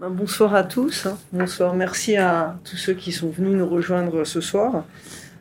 [0.00, 1.06] Ben, bonsoir à tous.
[1.06, 1.18] Hein.
[1.32, 1.74] Bonsoir.
[1.74, 4.84] Merci à tous ceux qui sont venus nous rejoindre ce soir.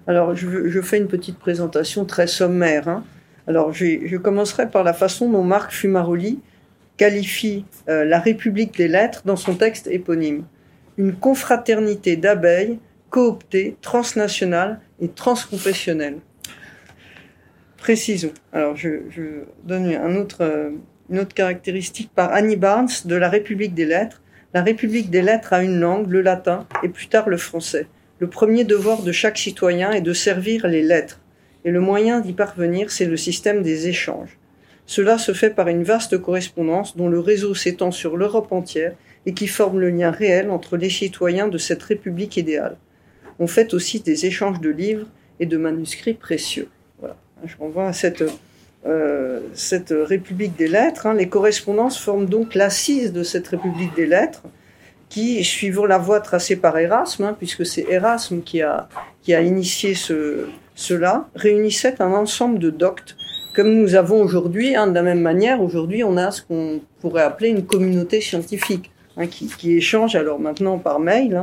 [0.08, 2.88] Alors, je, fais une petite présentation très sommaire.
[2.88, 3.04] Hein.
[3.46, 6.40] Alors, je, commencerai par la façon dont Marc Fumaroli
[6.98, 10.44] qualifie euh, la République des lettres dans son texte éponyme.
[10.98, 12.80] Une confraternité d'abeilles
[13.12, 16.18] cooptées, transnationales et transconfessionnelles.
[17.78, 18.34] Précisons.
[18.52, 20.72] Alors, je, donne euh,
[21.12, 24.20] une autre caractéristique par Annie Barnes de la République des lettres
[24.54, 27.88] la République des lettres a une langue, le latin, et plus tard le français.
[28.20, 31.20] Le premier devoir de chaque citoyen est de servir les lettres,
[31.66, 34.38] et le moyen d'y parvenir, c'est le système des échanges.
[34.86, 38.94] Cela se fait par une vaste correspondance dont le réseau s'étend sur l'Europe entière
[39.26, 42.78] et qui forme le lien réel entre les citoyens de cette République idéale.
[43.40, 45.08] On fait aussi des échanges de livres
[45.42, 46.70] et de manuscrits précieux.
[47.00, 47.18] Voilà.
[47.44, 48.24] Je renvoie à cette
[48.88, 51.08] euh, cette République des lettres.
[51.08, 51.14] Hein.
[51.14, 54.44] Les correspondances forment donc l'assise de cette République des lettres,
[55.10, 58.90] qui, suivant la voie tracée par Erasme, hein, puisque c'est Erasme qui a,
[59.22, 63.18] qui a initié ce, cela, réunissait un ensemble de doctes,
[63.56, 67.24] comme nous avons aujourd'hui, hein, de la même manière, aujourd'hui on a ce qu'on pourrait
[67.24, 68.92] appeler une communauté scientifique,
[69.32, 71.42] qui, échange alors maintenant par mail,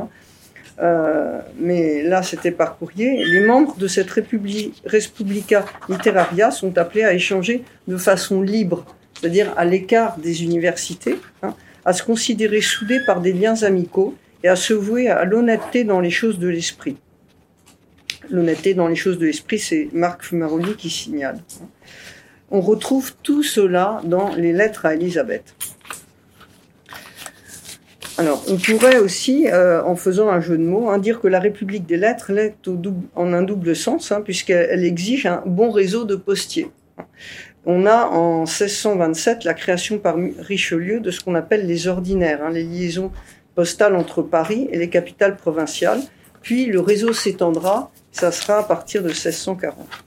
[0.81, 7.13] euh, mais là c'était par courrier, les membres de cette Respublica Literaria sont appelés à
[7.13, 13.21] échanger de façon libre, c'est-à-dire à, l'écart des universités, hein, à se considérer soudés par
[13.21, 16.97] des liens amicaux et à se vouer à l'honnêteté dans les choses de l'esprit.
[18.29, 21.39] L'honnêteté dans les choses de l'esprit, c'est Marc Fumaroli qui signale.
[22.51, 25.55] On retrouve tout cela dans les lettres à Élisabeth.
[28.17, 31.41] Alors, on pourrait aussi, euh, en faisant un jeu de mots, hein, dire que la
[31.41, 32.55] République des lettres l'est
[33.15, 36.71] en un double sens, hein, puisqu'elle exige un bon réseau de postiers.
[37.65, 42.51] On a en 1627 la création par Richelieu de ce qu'on appelle les ordinaires, hein,
[42.51, 43.11] les liaisons
[43.53, 46.01] postales entre Paris et les capitales provinciales.
[46.41, 50.04] Puis le réseau s'étendra, ça sera à partir de 1640.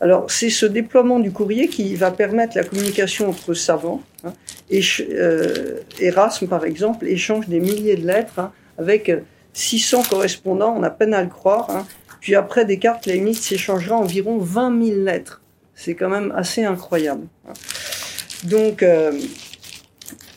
[0.00, 4.00] Alors, c'est ce déploiement du courrier qui va permettre la communication entre savants.
[4.24, 4.32] Hein,
[4.70, 4.80] et,
[5.10, 9.12] euh, Erasme, par exemple, échange des milliers de lettres hein, avec
[9.52, 11.68] 600 correspondants, on a peine à le croire.
[11.70, 11.86] Hein.
[12.20, 15.42] Puis après, Descartes, Leibniz s'échangera environ 20 000 lettres.
[15.74, 17.26] C'est quand même assez incroyable.
[18.44, 19.12] Donc, euh,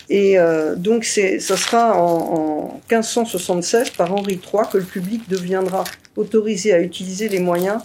[0.10, 5.86] et euh, donc, ça sera en, en 1576 par Henri III que le public deviendra
[6.18, 7.82] autorisé à utiliser les moyens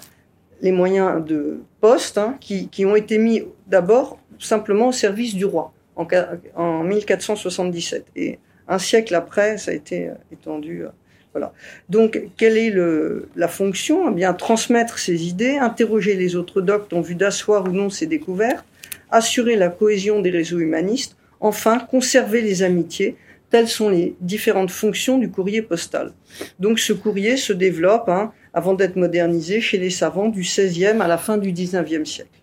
[0.61, 5.45] les moyens de poste hein, qui, qui, ont été mis d'abord simplement au service du
[5.45, 6.07] roi en,
[6.55, 8.07] en, 1477.
[8.17, 10.85] Et un siècle après, ça a été euh, étendu.
[10.85, 10.89] Euh,
[11.33, 11.53] voilà.
[11.89, 14.11] Donc, quelle est le, la fonction?
[14.11, 18.07] Eh bien, transmettre ses idées, interroger les autres doctes en vue d'asseoir ou non ses
[18.07, 18.65] découvertes,
[19.11, 23.17] assurer la cohésion des réseaux humanistes, enfin, conserver les amitiés.
[23.51, 26.13] Telles sont les différentes fonctions du courrier postal.
[26.59, 31.07] Donc, ce courrier se développe hein, avant d'être modernisé chez les savants du XVIe à
[31.07, 32.41] la fin du XIXe siècle.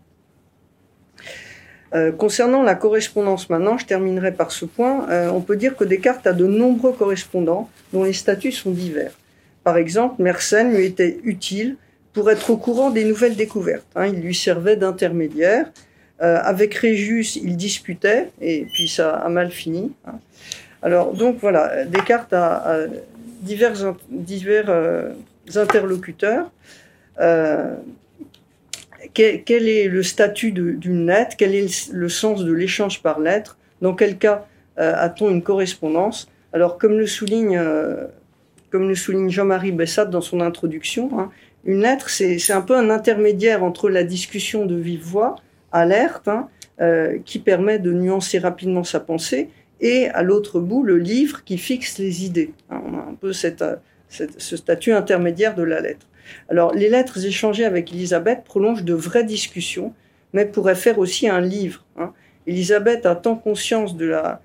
[1.93, 5.83] Euh, concernant la correspondance maintenant, je terminerai par ce point, euh, on peut dire que
[5.83, 9.11] Descartes a de nombreux correspondants dont les statuts sont divers.
[9.65, 11.75] Par exemple, Mersenne lui était utile
[12.13, 13.87] pour être au courant des nouvelles découvertes.
[13.97, 14.07] Hein.
[14.07, 15.69] il lui servait d'intermédiaire.
[16.21, 19.91] Euh, avec Réjus, il disputait, et puis ça a mal fini.
[20.07, 20.19] Hein.
[20.81, 22.87] Alors, donc voilà, Descartes a,
[23.41, 24.69] divers, divers
[25.55, 26.51] interlocuteurs.
[27.19, 27.75] Euh,
[29.13, 31.35] quel, est le statut d'une lettre?
[31.37, 33.57] Quel est le sens de l'échange par lettre?
[33.81, 34.45] Dans quel cas
[34.79, 36.29] euh, a-t-on une correspondance?
[36.51, 38.07] Alors, comme le souligne, euh,
[38.71, 41.31] le souligne Jean-Marie Bessat dans son introduction, hein,
[41.63, 45.35] une lettre, c'est un peu un intermédiaire entre la discussion de vive voix,
[45.71, 46.47] alerte, hein,
[47.25, 49.49] qui permet de nuancer rapidement sa pensée,
[49.81, 52.53] et à l'autre bout, le livre qui fixe les idées.
[52.69, 53.63] Hein, on a un peu cette
[54.09, 56.07] ce statut intermédiaire de la lettre.
[56.49, 59.93] Alors, les lettres échangées avec Elisabeth prolongent de vraies discussions,
[60.33, 61.85] mais pourraient faire aussi un livre.
[61.97, 62.13] Hein.
[62.47, 64.41] Elisabeth a tant conscience de la,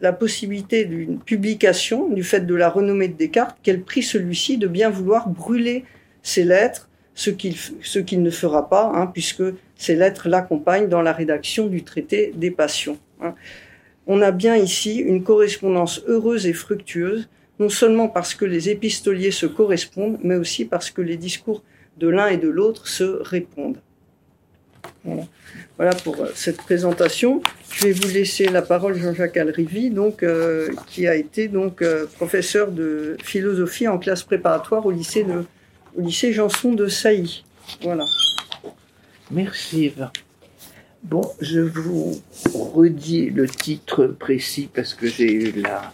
[0.00, 4.66] la possibilité d'une publication, du fait de la renommée de Descartes, qu'elle prie celui-ci de
[4.66, 5.84] bien vouloir brûler
[6.22, 9.42] ces lettres, ce qu'il ce qu'il ne fera pas, hein, puisque
[9.76, 12.98] ces lettres l'accompagnent dans la rédaction du traité des passions.
[13.22, 13.34] Hein.
[14.06, 17.28] On a bien ici une correspondance heureuse et fructueuse
[17.60, 21.62] non seulement parce que les épistoliers se correspondent, mais aussi parce que les discours
[21.98, 23.76] de l'un et de l'autre se répondent.
[25.76, 25.94] Voilà.
[26.02, 27.42] pour euh, cette présentation.
[27.70, 32.06] Je vais vous laisser la parole Jean-Jacques Alrivi, donc euh, qui a été donc euh,
[32.06, 35.44] professeur de philosophie en classe préparatoire au lycée de
[35.96, 37.44] au lycée Janson de Sailly.
[37.82, 38.04] Voilà.
[39.30, 40.12] Merci Eva.
[41.02, 42.20] Bon, je vous
[42.54, 45.92] redis le titre précis parce que j'ai eu la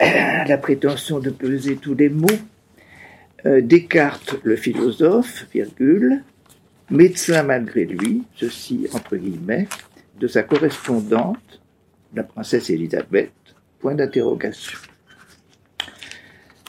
[0.00, 2.26] la prétention de peser tous les mots.
[3.46, 6.22] Euh, Descartes, le philosophe, virgule,
[6.90, 9.68] médecin malgré lui, ceci entre guillemets,
[10.18, 11.60] de sa correspondante,
[12.14, 13.30] la princesse Élisabeth,
[13.78, 14.78] point d'interrogation.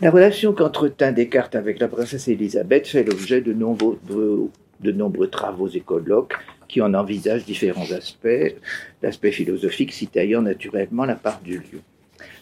[0.01, 6.35] La relation qu'entretint Descartes avec la princesse Élisabeth fait l'objet de nombreux, travaux et colloques
[6.67, 8.55] qui en envisagent différents aspects,
[9.01, 11.81] l'aspect philosophique s'y taillant naturellement la part du lieu.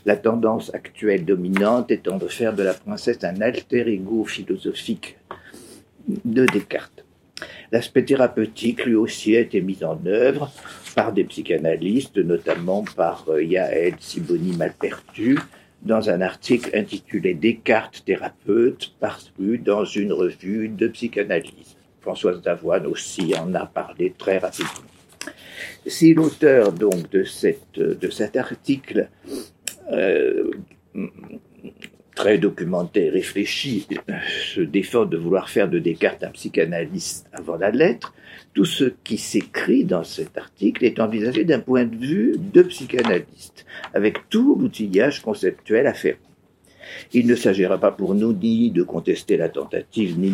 [0.07, 5.17] La tendance actuelle dominante étant de faire de la princesse un alter ego philosophique
[6.07, 7.03] de Descartes.
[7.73, 10.49] L'aspect thérapeutique, lui aussi, a été mis en œuvre
[10.95, 15.37] par des psychanalystes, notamment par euh, Yael Siboni Malpertu,
[15.81, 21.75] dans un article intitulé Descartes thérapeute, paru dans une revue de psychanalyse.
[21.99, 24.87] Françoise Davoine aussi en a parlé très rapidement.
[25.85, 29.09] Si l'auteur donc de cet article
[29.91, 30.51] euh,
[32.15, 33.87] très documenté, réfléchi,
[34.55, 38.13] se défend de vouloir faire de Descartes un psychanalyste avant la lettre,
[38.55, 43.67] tout ce qui s'écrit dans cet article est envisagé d'un point de vue de psychanalyste,
[43.93, 46.17] avec tout l'outillage conceptuel à faire.
[47.13, 50.33] Il ne s'agira pas pour nous ni de contester la tentative, ni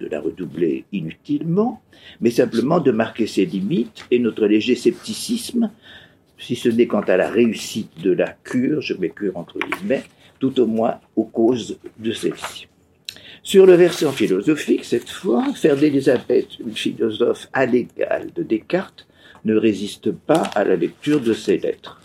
[0.00, 1.80] de la redoubler inutilement,
[2.20, 5.70] mais simplement de marquer ses limites et notre léger scepticisme,
[6.38, 10.04] si ce n'est quant à la réussite de la cure, je mets cure entre guillemets,
[10.40, 12.68] tout au moins aux causes de celle-ci.
[13.42, 19.06] Sur le versant philosophique, cette fois, faire d'Elisabeth une philosophe à l'égal de Descartes
[19.44, 22.02] ne résiste pas à la lecture de ses lettres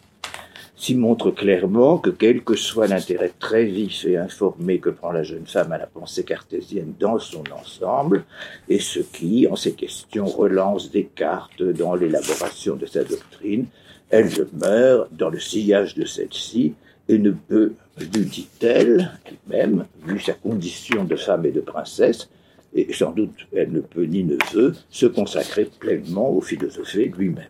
[0.77, 5.23] s'y montre clairement que quel que soit l'intérêt très vif et informé que prend la
[5.23, 8.23] jeune femme à la pensée cartésienne dans son ensemble,
[8.69, 13.65] et ce qui, en ces questions, relance Descartes dans l'élaboration de sa doctrine,
[14.09, 16.73] elle demeure dans le sillage de celle-ci
[17.09, 22.29] et ne peut, lui dit-elle elle-même, vu sa condition de femme et de princesse,
[22.73, 27.49] et sans doute elle ne peut ni ne veut se consacrer pleinement au philosophie lui-même.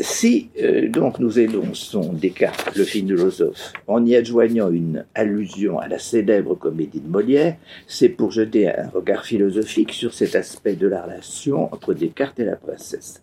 [0.00, 5.98] Si euh, donc nous énonçons Descartes, le philosophe, en y adjoignant une allusion à la
[5.98, 7.56] célèbre comédie de Molière,
[7.88, 12.44] c'est pour jeter un regard philosophique sur cet aspect de la relation entre Descartes et
[12.44, 13.22] la princesse.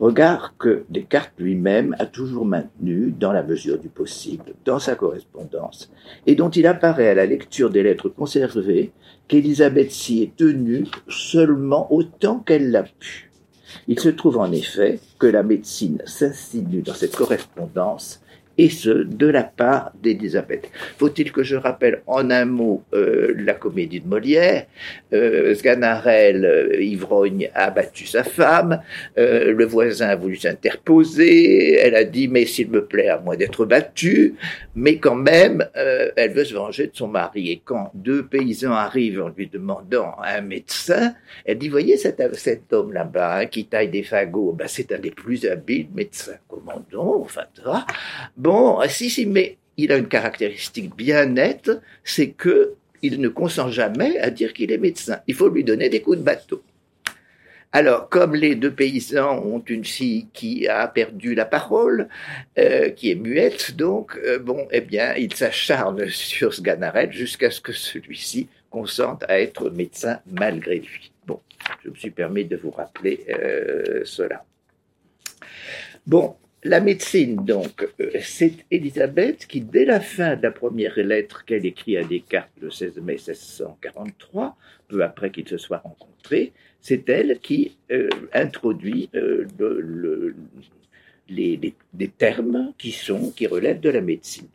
[0.00, 5.90] Regard que Descartes lui-même a toujours maintenu, dans la mesure du possible, dans sa correspondance,
[6.26, 8.92] et dont il apparaît à la lecture des lettres conservées
[9.28, 13.30] qu'Élisabeth s'y est tenue seulement autant qu'elle l'a pu.
[13.88, 18.21] Il se trouve en effet que la médecine s'insinue dans cette correspondance
[18.58, 20.70] et ce, de la part d'Elisabeth.
[20.98, 24.66] Faut-il que je rappelle en un mot euh, la comédie de Molière
[25.12, 28.80] euh, Sganarelle, euh, ivrogne, a battu sa femme,
[29.18, 33.36] euh, le voisin a voulu s'interposer, elle a dit «mais s'il me plaît, à moins
[33.36, 34.34] d'être battue»,
[34.74, 37.50] mais quand même, elle veut se venger de son mari.
[37.50, 41.14] Et quand deux paysans arrivent en lui demandant un médecin,
[41.44, 42.20] elle dit «voyez cet,
[42.72, 46.36] homme là-bas hein, qui taille des fagots, ben, c'est un des plus habiles médecins.
[46.48, 47.42] Comment donc Enfin,
[48.42, 51.70] Bon, si, si, mais il a une caractéristique bien nette,
[52.02, 55.20] c'est que il ne consent jamais à dire qu'il est médecin.
[55.28, 56.60] Il faut lui donner des coups de bateau.
[57.70, 62.08] Alors, comme les deux paysans ont une fille qui a perdu la parole,
[62.58, 66.62] euh, qui est muette, donc, euh, bon, eh bien, ils s'acharnent sur ce
[67.10, 71.12] jusqu'à ce que celui-ci consente à être médecin malgré lui.
[71.28, 71.38] Bon,
[71.84, 74.44] je me suis permis de vous rappeler euh, cela.
[76.04, 81.44] Bon, la médecine, donc, euh, c'est Élisabeth qui, dès la fin de la première lettre
[81.44, 87.08] qu'elle écrit à Descartes le 16 mai 1643, peu après qu'ils se soient rencontrés, c'est
[87.08, 89.46] elle qui euh, introduit euh,
[91.28, 94.48] les, les, termes qui sont, qui relèvent de la médecine.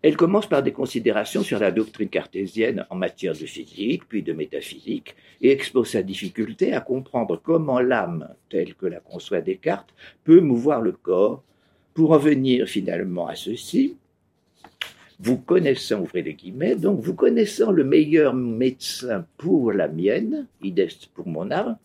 [0.00, 4.32] Elle commence par des considérations sur la doctrine cartésienne en matière de physique, puis de
[4.32, 10.40] métaphysique, et expose sa difficulté à comprendre comment l'âme, telle que la conçoit Descartes, peut
[10.40, 11.42] mouvoir le corps,
[11.94, 13.96] pour en venir finalement à ceci.
[15.18, 21.08] Vous connaissant, ouvrez les guillemets, donc vous connaissant le meilleur médecin pour la mienne, idest
[21.12, 21.76] pour mon âme,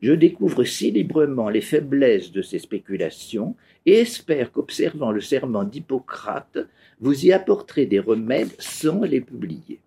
[0.00, 6.58] je découvre si librement les faiblesses de ces spéculations et espère qu'observant le serment d'Hippocrate,
[7.00, 9.80] vous y apporterez des remèdes sans les publier.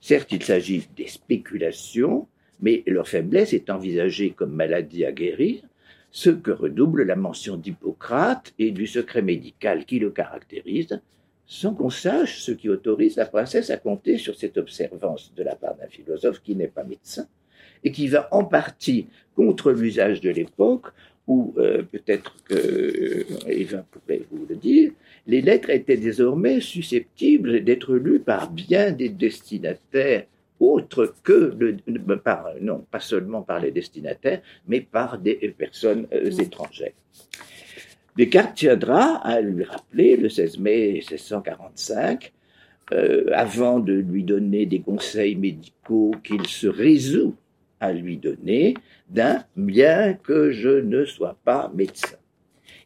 [0.00, 2.28] Certes, il s'agit des spéculations,
[2.60, 5.62] mais leur faiblesse est envisagée comme maladie à guérir,
[6.10, 11.00] ce que redouble la mention d'Hippocrate et du secret médical qui le caractérise,
[11.46, 15.54] sans qu'on sache ce qui autorise la princesse à compter sur cette observance de la
[15.54, 17.26] part d'un philosophe qui n'est pas médecin
[17.84, 19.06] et qui va en partie
[19.36, 20.86] contre l'usage de l'époque
[21.26, 24.92] ou euh, peut-être que Eva pourrait vous le dire,
[25.26, 30.24] les lettres étaient désormais susceptibles d'être lues par bien des destinataires
[30.58, 36.94] autres que le, par, non, pas seulement par les destinataires, mais par des personnes étrangères.
[38.16, 42.32] Descartes tiendra à lui rappeler le 16 mai 1645
[42.92, 47.36] euh, avant de lui donner des conseils médicaux qu'il se résout
[47.80, 48.74] à lui donner,
[49.08, 52.16] d'un bien que je ne sois pas médecin.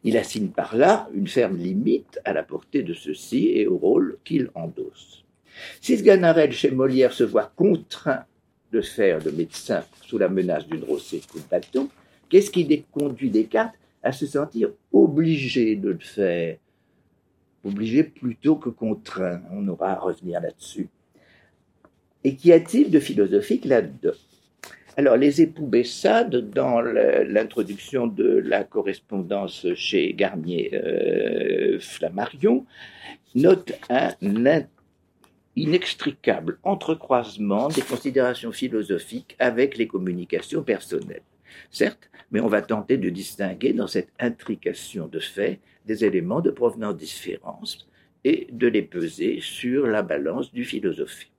[0.04, 4.18] Il assigne par là une ferme limite à la portée de ceci et au rôle
[4.24, 5.24] qu'il endosse.
[5.80, 8.24] Si Sganarelle chez Molière se voit contraint
[8.72, 11.88] de faire le médecin sous la menace d'une rossée coup de bâton,
[12.28, 16.56] qu'est-ce qui conduit Descartes à se sentir obligé de le faire?
[17.64, 19.40] Obligé plutôt que contraint.
[19.52, 20.88] On aura à revenir là-dessus.
[22.24, 24.16] Et qu'y a-t-il de philosophique là-dedans?
[24.96, 32.66] Alors, les époux Bessade, dans l'introduction de la correspondance chez Garnier euh, Flammarion,
[33.34, 34.10] notent un
[35.56, 41.22] inextricable entrecroisement des considérations philosophiques avec les communications personnelles.
[41.70, 46.50] Certes, mais on va tenter de distinguer dans cette intrication de faits des éléments de
[46.50, 47.86] provenance différence
[48.24, 51.31] et de les peser sur la balance du philosophie.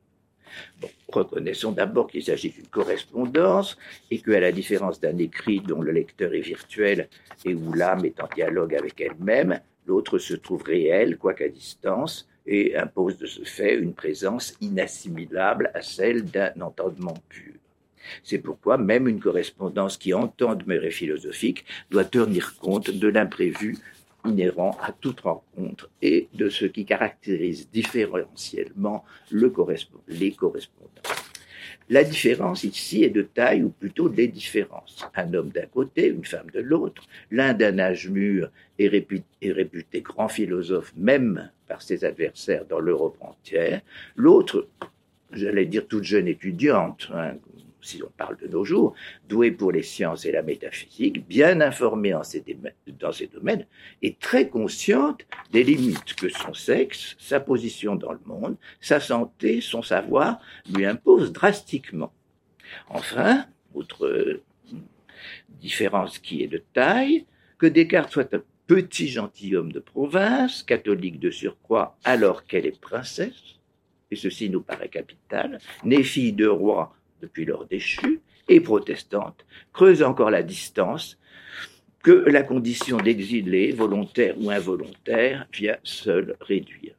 [0.81, 3.77] Bon, reconnaissons d'abord qu'il s'agit d'une correspondance
[4.11, 7.07] et qu'à la différence d'un écrit dont le lecteur est virtuel
[7.45, 12.75] et où l'âme est en dialogue avec elle-même, l'autre se trouve réel, quoiqu'à distance, et
[12.75, 17.53] impose de ce fait une présence inassimilable à celle d'un entendement pur.
[18.21, 23.77] C'est pourquoi même une correspondance qui entend demeurer philosophique doit tenir compte de l'imprévu
[24.25, 29.53] inhérent à toute rencontre et de ce qui caractérise différentiellement le
[30.07, 30.89] les correspondants.
[31.89, 35.05] La différence ici est de taille ou plutôt des différences.
[35.15, 38.49] Un homme d'un côté, une femme de l'autre, l'un d'un âge mûr
[38.79, 43.81] et réputé, réputé, grand philosophe même par ses adversaires dans l'Europe entière,
[44.15, 44.67] l'autre,
[45.33, 47.33] j'allais dire toute jeune étudiante, hein,
[47.83, 48.95] si on parle de nos jours,
[49.27, 52.23] doué pour les sciences et la métaphysique, bien informée dans
[53.11, 53.65] ces domaines
[54.01, 59.61] et très consciente des limites que son sexe, sa position dans le monde, sa santé,
[59.61, 60.39] son savoir
[60.73, 62.13] lui imposent drastiquement.
[62.89, 64.41] Enfin, autre
[65.49, 67.25] différence qui est de taille,
[67.57, 73.59] que Descartes soit un petit gentilhomme de province, catholique de surcroît alors qu'elle est princesse,
[74.11, 80.03] et ceci nous paraît capital, née fille de roi depuis leur déchu, et protestante, creuse
[80.03, 81.17] encore la distance
[82.03, 86.95] que la condition d'exilé, volontaire ou involontaire, vient seule réduire.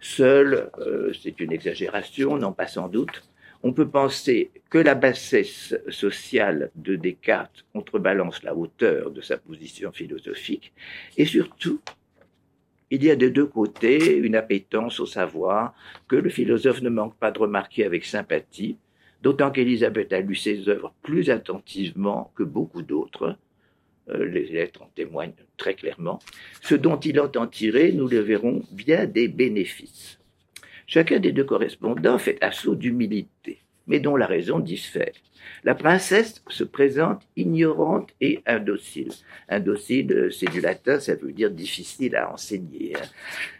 [0.00, 3.22] Seul, euh, c'est une exagération, non pas sans doute,
[3.62, 9.92] on peut penser que la bassesse sociale de Descartes contrebalance la hauteur de sa position
[9.92, 10.72] philosophique,
[11.18, 11.80] et surtout,
[12.90, 15.74] il y a de deux côtés une appétence au savoir
[16.08, 18.78] que le philosophe ne manque pas de remarquer avec sympathie,
[19.22, 23.36] d'autant qu'Élisabeth a lu ses œuvres plus attentivement que beaucoup d'autres.
[24.10, 26.18] Euh, les lettres en témoignent très clairement.
[26.62, 30.18] Ce dont il entend tirer, nous le verrons, bien des bénéfices.
[30.86, 35.12] Chacun des deux correspondants fait assaut d'humilité, mais dont la raison diffère.
[35.64, 39.12] La princesse se présente ignorante et indocile.
[39.48, 42.94] Indocile, c'est du latin, ça veut dire difficile à enseigner.
[42.96, 43.06] Hein.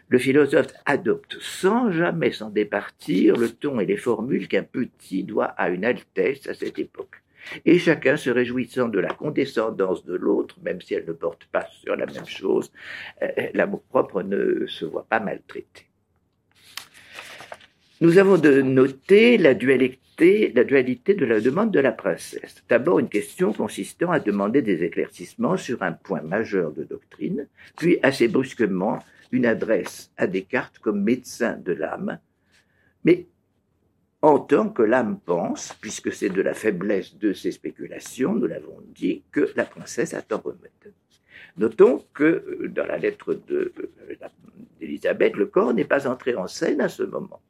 [0.09, 5.45] Le philosophe adopte sans jamais s'en départir le ton et les formules qu'un petit doit
[5.45, 7.21] à une altesse à cette époque.
[7.65, 11.65] Et chacun se réjouissant de la condescendance de l'autre, même si elle ne porte pas
[11.83, 12.71] sur la même chose,
[13.21, 15.85] euh, l'amour propre ne se voit pas maltraité.
[18.01, 22.63] Nous avons de noter la dualité, la dualité de la demande de la princesse.
[22.67, 27.47] D'abord une question consistant à demander des éclaircissements sur un point majeur de doctrine,
[27.77, 28.99] puis assez brusquement
[29.31, 32.19] une adresse à Descartes comme médecin de l'âme,
[33.03, 33.27] mais
[34.21, 38.81] en tant que l'âme pense, puisque c'est de la faiblesse de ses spéculations, nous l'avons
[38.93, 40.93] dit, que la princesse attend remède.
[41.57, 43.73] Notons que euh, dans la lettre euh,
[44.79, 47.41] d'Élisabeth, le corps n'est pas entré en scène à ce moment.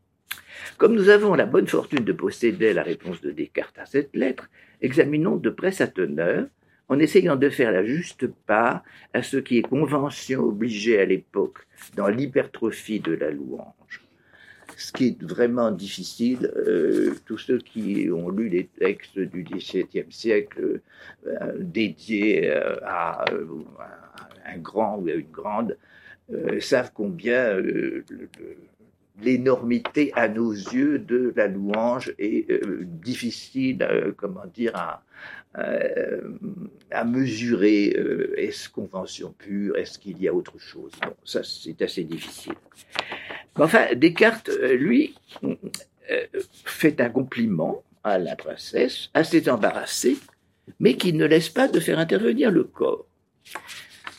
[0.77, 4.49] Comme nous avons la bonne fortune de posséder la réponse de Descartes à cette lettre,
[4.81, 6.47] examinons de près sa teneur
[6.89, 11.59] en essayant de faire la juste part à ce qui est convention obligée à l'époque
[11.95, 14.01] dans l'hypertrophie de la louange.
[14.77, 20.11] Ce qui est vraiment difficile, euh, tous ceux qui ont lu les textes du XVIIe
[20.11, 20.81] siècle
[21.27, 23.25] euh, dédiés euh, à,
[24.45, 25.77] un grand ou à une grande,
[26.59, 27.57] savent combien
[29.21, 35.03] l'énormité à nos yeux de la louange est euh, difficile, euh, comment dire, à,
[36.91, 37.95] à mesurer.
[38.37, 42.53] est-ce convention pure Est-ce qu'il y a autre chose Bon, ça c'est assez difficile.
[43.55, 45.15] Enfin, Descartes, lui,
[46.65, 50.17] fait un compliment à la princesse, assez embarrassée,
[50.79, 53.05] mais qui ne laisse pas de faire intervenir le corps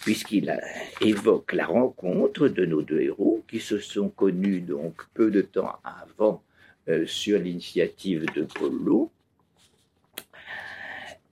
[0.00, 0.58] puisqu'il
[1.00, 5.78] évoque la rencontre de nos deux héros qui se sont connus donc peu de temps
[5.84, 6.42] avant
[6.88, 9.10] euh, sur l'initiative de Polo.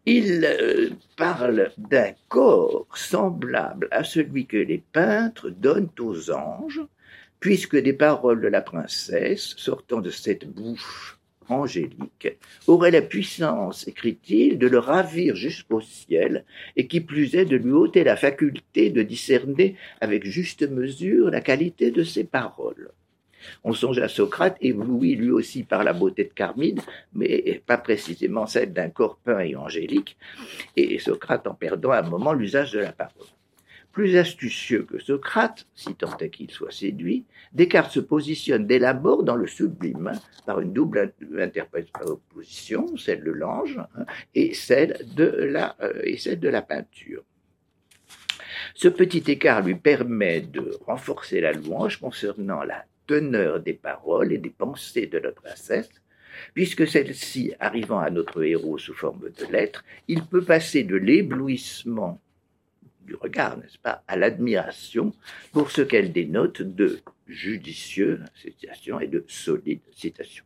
[0.05, 6.83] Il euh, parle d'un corps semblable à celui que les peintres donnent aux anges,
[7.41, 11.18] puisque des paroles de la princesse sortant de cette bouche
[11.49, 12.37] angélique
[12.67, 16.45] aurait la puissance, écrit-il, de le ravir jusqu'au ciel,
[16.77, 21.41] et qui plus est de lui ôter la faculté de discerner avec juste mesure la
[21.41, 22.91] qualité de ses paroles.
[23.65, 26.81] On songe à Socrate, ébloui lui aussi par la beauté de Carmide,
[27.15, 30.17] mais pas précisément celle d'un corps peint et angélique,
[30.77, 33.27] et Socrate en perdant un moment l'usage de la parole.
[33.99, 38.95] Plus astucieux que Socrate, si tant est qu'il soit séduit, Descartes se positionne dès la
[38.95, 40.13] mort dans le sublime
[40.47, 46.39] par une double interprétation, celle de l'ange hein, et, celle de la, euh, et celle
[46.39, 47.25] de la peinture.
[48.77, 54.39] Ce petit écart lui permet de renforcer la louange concernant la teneur des paroles et
[54.39, 55.91] des pensées de notre princesse,
[56.55, 62.21] puisque celle-ci, arrivant à notre héros sous forme de lettres, il peut passer de l'éblouissement
[63.09, 65.13] du regard, n'est-ce pas, à l'admiration
[65.53, 70.45] pour ce qu'elle dénote de judicieux citation et de solide citation.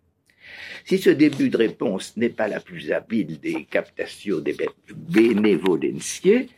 [0.85, 4.57] Si ce début de réponse n'est pas la plus habile des captations des
[4.95, 6.49] bénévolenciers,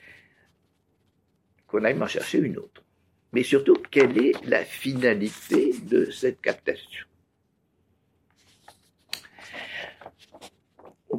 [1.66, 2.82] qu'on aille en chercher une autre.
[3.32, 7.06] Mais surtout, quelle est la finalité de cette captation?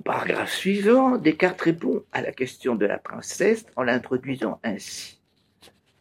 [0.05, 5.19] Paragraphe suivant, Descartes répond à la question de la princesse en l'introduisant ainsi.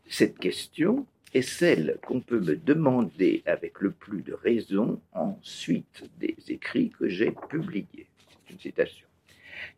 [0.07, 6.05] Cette question est celle qu'on peut me demander avec le plus de raison en suite
[6.21, 8.07] des écrits que j'ai publiés.
[8.51, 9.09] Une citation.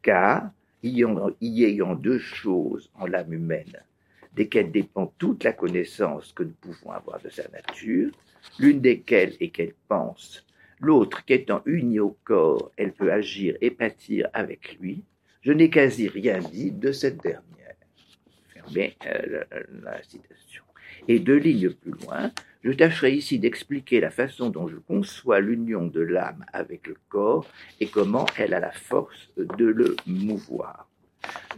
[0.02, 0.50] Car,
[0.82, 3.80] y ayant deux choses en l'âme humaine,
[4.34, 8.10] desquelles dépend toute la connaissance que nous pouvons avoir de sa nature,
[8.58, 10.44] l'une desquelles est qu'elle pense
[10.80, 15.04] L'autre, qu'étant unie au corps, elle peut agir et pâtir avec lui.
[15.40, 17.42] Je n'ai quasi rien dit de cette dernière.
[18.48, 19.44] Fermez euh,
[19.82, 20.64] la, citation.
[21.08, 25.86] Et deux lignes plus loin, je tâcherai ici d'expliquer la façon dont je conçois l'union
[25.86, 27.46] de l'âme avec le corps
[27.80, 30.88] et comment elle a la force de le mouvoir.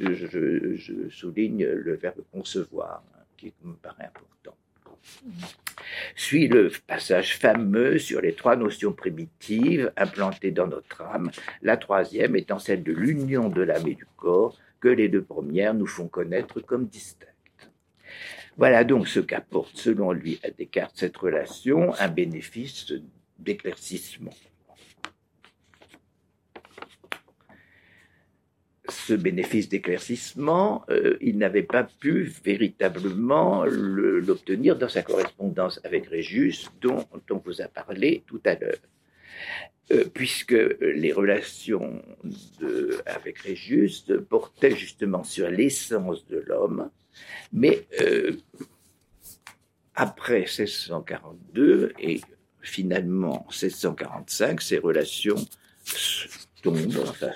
[0.01, 4.57] Je, souligne le verbe concevoir, hein, qui me paraît important.
[6.17, 11.31] Suit le passage fameux sur les trois notions primitives implantées dans notre âme,
[11.63, 15.75] la troisième étant celle de l'union de l'âme et du corps, que les deux premières
[15.75, 17.29] nous font connaître comme distinctes.
[18.57, 22.93] Voilà donc ce qu'apporte selon lui à Descartes cette relation, un bénéfice
[23.39, 24.35] d'éclaircissement.
[28.91, 36.71] Ce bénéfice d'éclaircissement, euh, il n'avait pas pu véritablement l'obtenir dans sa correspondance avec Régis,
[36.81, 38.79] dont on vous a parlé tout à l'heure.
[39.91, 42.03] Euh, puisque les relations
[43.07, 46.91] avec Régis portaient justement sur l'essence de l'homme,
[47.55, 48.33] mais euh,
[49.95, 52.21] après 1642 et
[52.61, 55.43] finalement 1645, ces relations
[56.63, 57.31] tombent, enfin,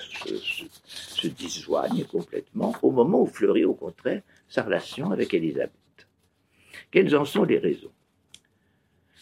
[0.86, 5.72] se, disjoignent complètement au moment où fleurit au contraire sa relation avec Élisabeth.
[6.90, 7.92] Quelles en sont les raisons?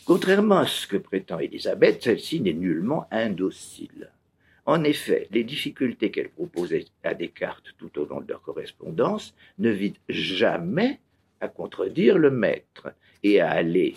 [0.04, 4.10] Contrairement à ce que prétend Élisabeth, celle-ci n'est nullement indocile.
[4.66, 9.70] En effet, les difficultés qu'elle proposait à Descartes tout au long de leur correspondance ne
[9.70, 11.00] vident jamais
[11.40, 13.94] à contredire le maître et à aller,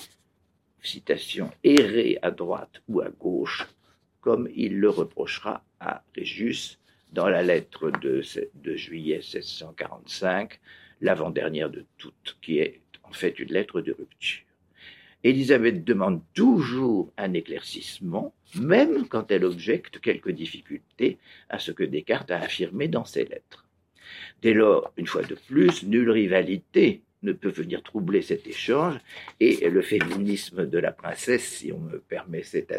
[0.82, 3.68] citation, errer à droite ou à gauche
[4.24, 6.80] comme il le reprochera à Régis
[7.12, 8.24] dans la lettre de,
[8.76, 10.60] juillet 1645,
[11.02, 14.42] l'avant-dernière de toutes, qui est en fait une lettre de rupture.
[15.26, 21.18] Élisabeth demande toujours un éclaircissement, même quand elle objecte quelques difficultés
[21.50, 23.66] à ce que Descartes a affirmé dans ses lettres.
[24.42, 29.00] Dès lors, une fois de plus, nulle rivalité ne peut venir troubler cet échange,
[29.40, 32.74] et le féminisme de la princesse, si on me permet cette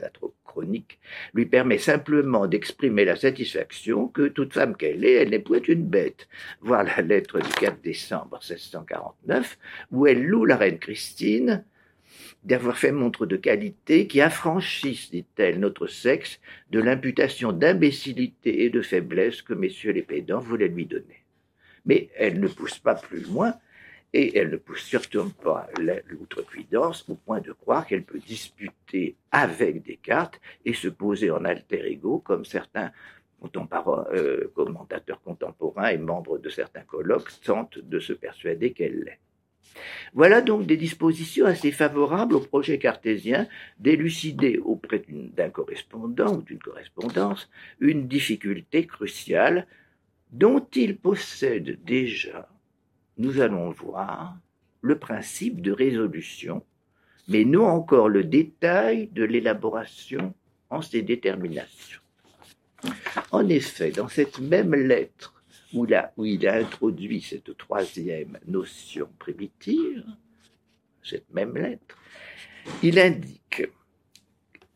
[0.44, 0.98] chronique,
[1.32, 5.84] lui permet simplement d'exprimer la satisfaction que toute femme qu'elle est, elle n'est point une
[5.84, 6.28] bête.
[6.60, 9.58] Voir la lettre du 4 décembre 1649,
[9.90, 11.64] où elle loue la reine Christine
[12.44, 18.82] d'avoir fait montre de qualité qui affranchissent, dit-elle, notre sexe de l'imputation d'imbécilité et de
[18.82, 21.24] faiblesse que messieurs les pédants voulaient lui donner.
[21.86, 23.54] Mais elle ne pousse pas plus loin,
[24.14, 25.68] et elle ne pousse surtout pas
[26.06, 31.84] l'outrecuidance au point de croire qu'elle peut disputer avec Descartes et se poser en alter
[31.90, 32.92] ego comme certains
[33.44, 39.18] euh, commentateurs contemporains et membres de certains colloques tentent de se persuader qu'elle l'est.
[40.12, 43.48] Voilà donc des dispositions assez favorables au projet cartésien
[43.80, 47.50] d'élucider auprès d'un correspondant ou d'une correspondance
[47.80, 49.66] une difficulté cruciale
[50.30, 52.48] dont il possède déjà,
[53.18, 54.36] nous allons voir,
[54.80, 56.64] le principe de résolution,
[57.28, 60.34] mais non encore le détail de l'élaboration
[60.70, 62.00] en ses déterminations.
[63.30, 70.04] En effet, dans cette même lettre où, il a introduit cette troisième notion primitive,
[71.02, 71.98] cette même lettre,
[72.82, 73.62] il indique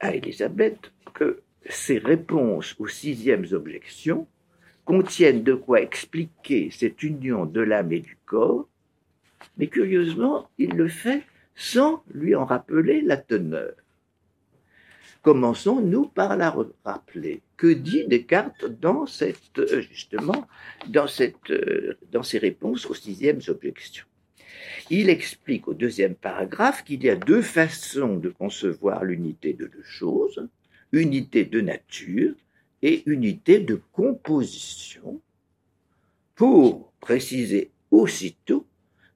[0.01, 4.27] à Elisabeth que ses réponses aux sixièmes objections
[4.88, 8.66] contiennent de quoi expliquer cette union de l'âme et du corps,
[9.59, 11.24] mais curieusement, il le fait
[11.55, 13.74] sans lui en rappeler la teneur.
[15.20, 17.42] Commençons-nous par la rappeler.
[17.59, 20.48] Que dit Descartes dans cette, euh, justement,
[20.87, 24.07] dans, cette, euh, dans ses réponses aux sixièmes objections?
[24.88, 29.83] Il explique au deuxième paragraphe qu'il y a deux façons de concevoir l'unité de deux
[29.83, 30.48] choses,
[30.92, 32.35] unité de nature
[32.82, 35.20] et unité de composition,
[36.34, 38.66] pour préciser aussitôt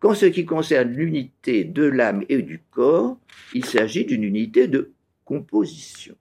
[0.01, 3.19] qu'en ce qui concerne l'unité de l'âme et du corps,
[3.55, 4.93] il s'agit d'une unité de
[5.25, 6.17] composition.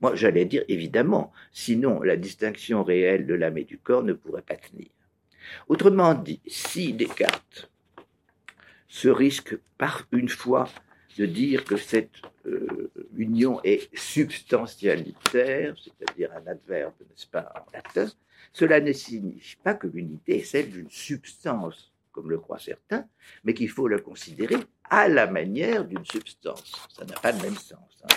[0.00, 4.42] Moi, j'allais dire évidemment, sinon la distinction réelle de l'âme et du corps ne pourrait
[4.42, 4.88] pas tenir.
[5.68, 7.70] Autrement dit, si Descartes
[8.88, 10.68] se risque par une fois
[11.16, 18.10] de dire que cette euh, union est substantialitaire, c'est-à-dire un adverbe, n'est-ce pas, en latin,
[18.52, 23.06] cela ne signifie pas que l'unité est celle d'une substance, comme le croient certains,
[23.44, 24.56] mais qu'il faut la considérer
[24.88, 26.72] à la manière d'une substance.
[26.96, 27.78] Ça n'a pas le même sens.
[28.04, 28.14] Hein.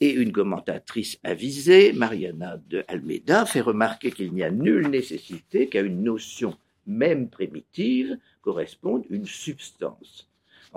[0.00, 5.80] Et une commentatrice avisée, Mariana de Almeida, fait remarquer qu'il n'y a nulle nécessité qu'à
[5.80, 10.28] une notion même primitive corresponde une substance.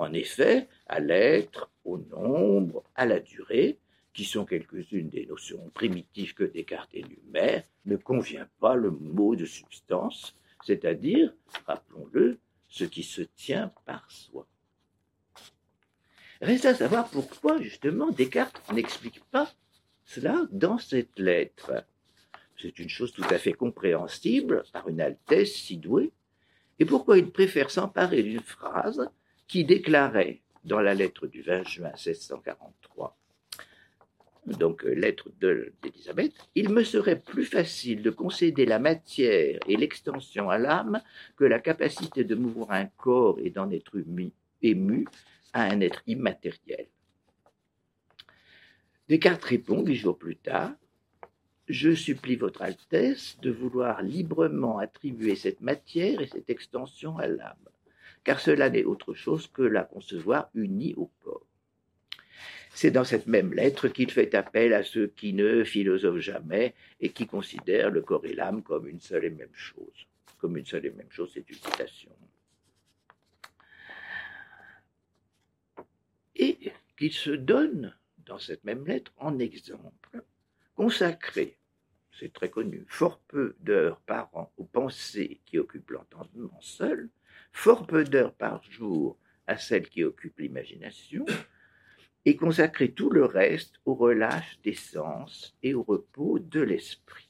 [0.02, 3.78] En effet, à l'être, au nombre, à la durée,
[4.12, 9.44] qui sont quelques-unes des notions primitives que Descartes énumère, ne convient pas le mot de
[9.44, 10.34] substance,
[10.64, 11.32] c'est-à-dire,
[11.68, 14.48] rappelons-le, ce qui se tient par soi.
[16.40, 19.52] Reste à savoir pourquoi, justement, Descartes n'explique pas
[20.04, 21.84] cela dans cette lettre.
[22.56, 26.10] C'est une chose tout à fait compréhensible par une Altesse si douée,
[26.80, 29.08] et pourquoi il préfère s'emparer d'une phrase
[29.52, 33.18] qui déclarait dans la lettre du 20 juin 1643,
[34.46, 35.28] donc euh, lettre
[35.82, 41.02] d'Élisabeth, il me serait plus facile de concéder la matière et l'extension à l'âme
[41.36, 44.02] que la capacité de mouvoir un corps et d'en être
[44.62, 45.06] ému
[45.52, 46.86] à un être immatériel.
[49.10, 50.72] Descartes répond huit jours plus tard
[51.68, 57.68] Je supplie Votre Altesse de vouloir librement attribuer cette matière et cette extension à l'âme,
[58.24, 61.46] car cela n'est autre chose que la concevoir unie au corps.
[62.74, 67.10] C'est dans cette même lettre qu'il fait appel à ceux qui ne philosophent jamais et
[67.10, 70.06] qui considèrent le corps et l'âme comme une seule et même chose.
[70.38, 72.10] Comme une seule et même chose, c'est une citation.
[76.42, 80.22] et qu'il se donne dans cette même lettre en exemple,
[80.74, 81.58] consacrer,
[82.12, 87.10] c'est très connu, fort peu d'heures par an aux pensées qui occupent l'entendement seul,
[87.52, 91.24] fort peu d'heures par jour à celles qui occupent l'imagination,
[92.24, 97.28] et consacrer tout le reste au relâche des sens et au repos de l'esprit.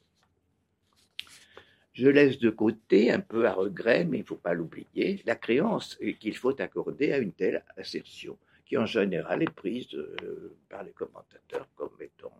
[1.94, 5.36] Je laisse de côté, un peu à regret, mais il ne faut pas l'oublier, la
[5.36, 10.82] créance qu'il faut accorder à une telle assertion qui en général est prise euh, par
[10.82, 12.32] les commentateurs comme étant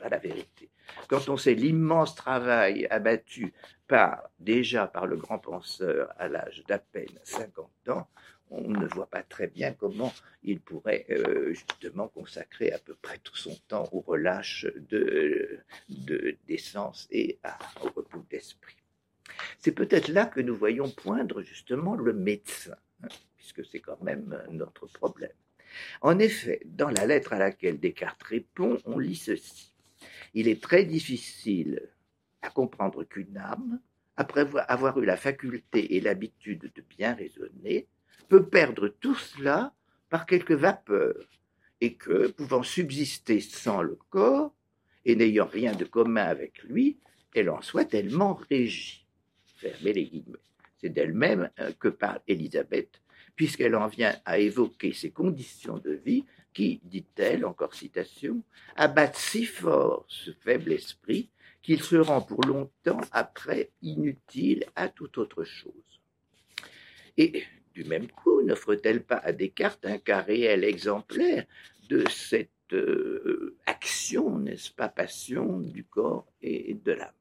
[0.00, 0.70] pas la vérité.
[1.08, 3.52] Quand on sait l'immense travail abattu
[3.86, 8.08] par, déjà par le grand penseur à l'âge d'à peine 50 ans,
[8.50, 13.18] on ne voit pas très bien comment il pourrait euh, justement consacrer à peu près
[13.18, 16.60] tout son temps au relâche de, de, des
[17.10, 17.38] et
[17.82, 18.76] au repos d'esprit.
[19.58, 24.36] C'est peut-être là que nous voyons poindre justement le médecin, hein, puisque c'est quand même
[24.50, 25.30] notre problème.
[26.00, 29.72] En effet, dans la lettre à laquelle Descartes répond, on lit ceci.
[30.34, 31.88] Il est très difficile
[32.42, 33.80] à comprendre qu'une âme,
[34.16, 37.86] après avoir eu la faculté et l'habitude de bien raisonner,
[38.28, 39.74] peut perdre tout cela
[40.08, 41.14] par quelque vapeur,
[41.80, 44.54] et que, pouvant subsister sans le corps,
[45.04, 46.98] et n'ayant rien de commun avec lui,
[47.34, 49.06] elle en soit tellement régie.
[49.56, 50.38] Fermez les guillemets.
[50.78, 53.00] C'est d'elle-même euh, que parle Élisabeth,
[53.36, 58.42] puisqu'elle en vient à évoquer ses conditions de vie qui, dit-elle, encore citation,
[58.76, 61.30] abattent si fort ce faible esprit
[61.62, 66.00] qu'il se rend pour longtemps après inutile à toute autre chose.
[67.16, 71.44] Et du même coup, n'offre-t-elle pas à Descartes un cas réel exemplaire
[71.88, 77.12] de cette euh, action, n'est-ce pas, passion du corps et de l'âme?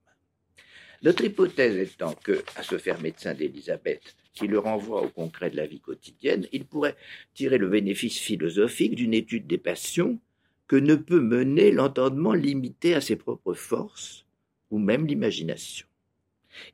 [1.01, 5.55] Notre hypothèse étant que, à se faire médecin d'Élisabeth, qui le renvoie au concret de
[5.55, 6.97] la vie quotidienne, il pourrait
[7.33, 10.19] tirer le bénéfice philosophique d'une étude des passions
[10.67, 14.25] que ne peut mener l'entendement limité à ses propres forces,
[14.71, 15.87] ou même l'imagination.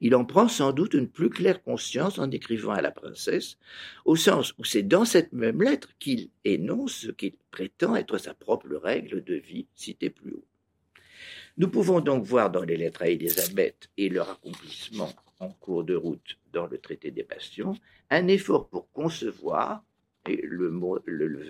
[0.01, 3.57] Il en prend sans doute une plus claire conscience en écrivant à la princesse,
[4.05, 8.33] au sens où c'est dans cette même lettre qu'il énonce ce qu'il prétend être sa
[8.33, 10.45] propre règle de vie citée plus haut.
[11.58, 15.96] Nous pouvons donc voir dans les lettres à Élisabeth et leur accomplissement en cours de
[15.96, 17.76] route dans le traité des passions
[18.10, 19.84] un effort pour concevoir,
[20.28, 20.70] et le,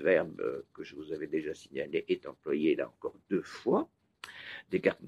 [0.04, 3.90] verbe que je vous avais déjà signalé est employé là encore deux fois,
[4.70, 5.02] Descartes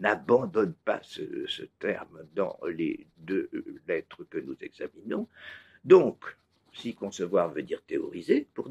[0.00, 3.50] n'abandonne pas ce, terme dans les deux
[3.88, 5.28] lettres que nous examinons.
[5.84, 6.24] Donc,
[6.72, 8.70] si concevoir veut dire théoriser, pour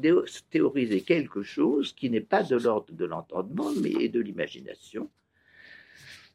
[0.50, 5.10] théoriser quelque chose qui n'est pas de l'ordre de l'entendement, mais de l'imagination,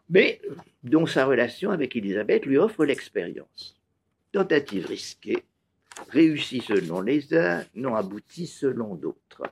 [0.09, 0.41] mais
[0.83, 3.75] dont sa relation avec Élisabeth lui offre l'expérience.
[4.31, 5.43] Tentative risquée,
[6.09, 9.43] réussie selon les uns, non aboutie selon d'autres.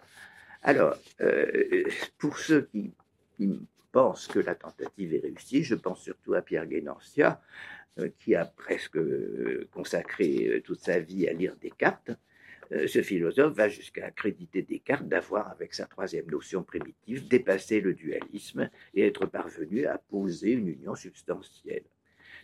[0.64, 1.84] Alors, euh,
[2.18, 2.92] pour ceux qui,
[3.38, 3.60] qui
[3.92, 5.64] pense que la tentative est réussie.
[5.64, 7.42] Je pense surtout à Pierre Guénancia,
[8.00, 12.12] euh, qui a presque euh, consacré euh, toute sa vie à lire Descartes.
[12.72, 18.70] Ce philosophe va jusqu'à accréditer Descartes d'avoir, avec sa troisième notion primitive, dépassé le dualisme
[18.94, 21.86] et être parvenu à poser une union substantielle.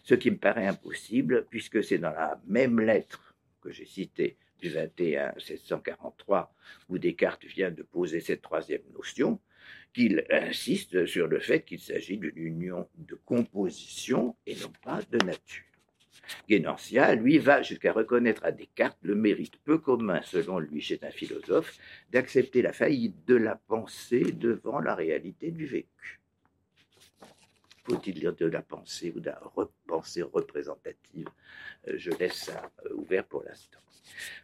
[0.03, 4.69] Ce qui me paraît impossible, puisque c'est dans la même lettre que j'ai citée du
[4.69, 6.53] 21 1743,
[6.89, 9.39] où Descartes vient de poser cette troisième notion,
[9.93, 15.17] qu'il insiste sur le fait qu'il s'agit d'une union de composition et non pas de
[15.25, 15.72] nature.
[16.47, 21.11] Guénancia, lui, va jusqu'à reconnaître à Descartes le mérite peu commun, selon lui, chez un
[21.11, 21.77] philosophe,
[22.11, 26.19] d'accepter la faillite de la pensée devant la réalité du vécu.
[27.85, 29.41] Faut-il dire de la pensée ou de la
[29.87, 31.27] pensée représentative?
[31.87, 33.79] Euh, Je laisse ça euh, ouvert pour l'instant.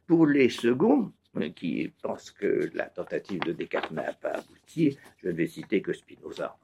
[0.06, 1.14] Pour les seconds,
[1.56, 5.94] qui pense que la tentative de Descartes n'a pas abouti, je ne vais citer que
[5.94, 6.58] Spinoza,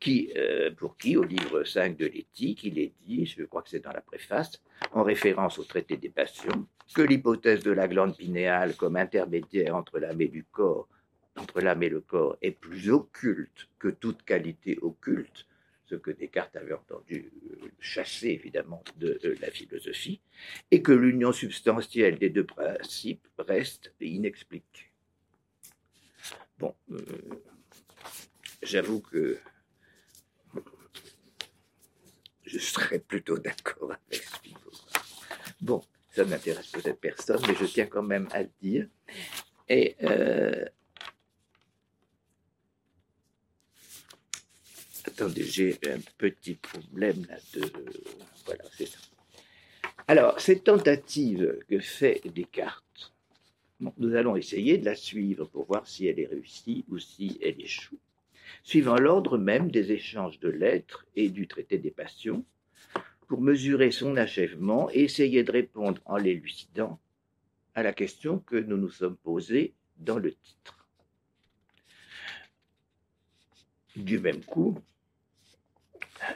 [0.00, 3.70] qui, euh, pour qui, au livre 5 de l'éthique, il est dit, je crois que
[3.70, 4.62] c'est dans la préface,
[4.92, 9.98] en référence au traité des passions, que l'hypothèse de la glande pinéale comme intermédiaire entre
[9.98, 10.88] l'âme et du corps,
[11.36, 15.46] entre l'âme et le corps, est plus occulte que toute qualité occulte,
[15.86, 20.20] ce que Descartes avait entendu euh, chasser évidemment de la philosophie,
[20.70, 24.88] et que l'union substantielle des deux principes reste inexpliquée.
[26.58, 26.98] Bon, euh,
[28.62, 29.38] j'avoue que
[32.48, 34.84] je serais plutôt d'accord avec Spinoza.
[35.60, 38.86] Bon, ça n'intéresse peut-être personne, mais je tiens quand même à le dire.
[39.68, 40.64] Et euh,
[45.08, 47.72] Attendez, j'ai un petit problème là de.
[48.44, 48.98] Voilà, c'est ça.
[50.06, 53.12] Alors, cette tentative que fait Descartes,
[53.80, 57.60] nous allons essayer de la suivre pour voir si elle est réussie ou si elle
[57.60, 57.98] échoue,
[58.68, 62.44] suivant l'ordre même des échanges de lettres et du traité des passions,
[63.26, 67.00] pour mesurer son achèvement et essayer de répondre en l'élucidant
[67.74, 70.86] à la question que nous nous sommes posée dans le titre.
[73.96, 74.78] Du même coup,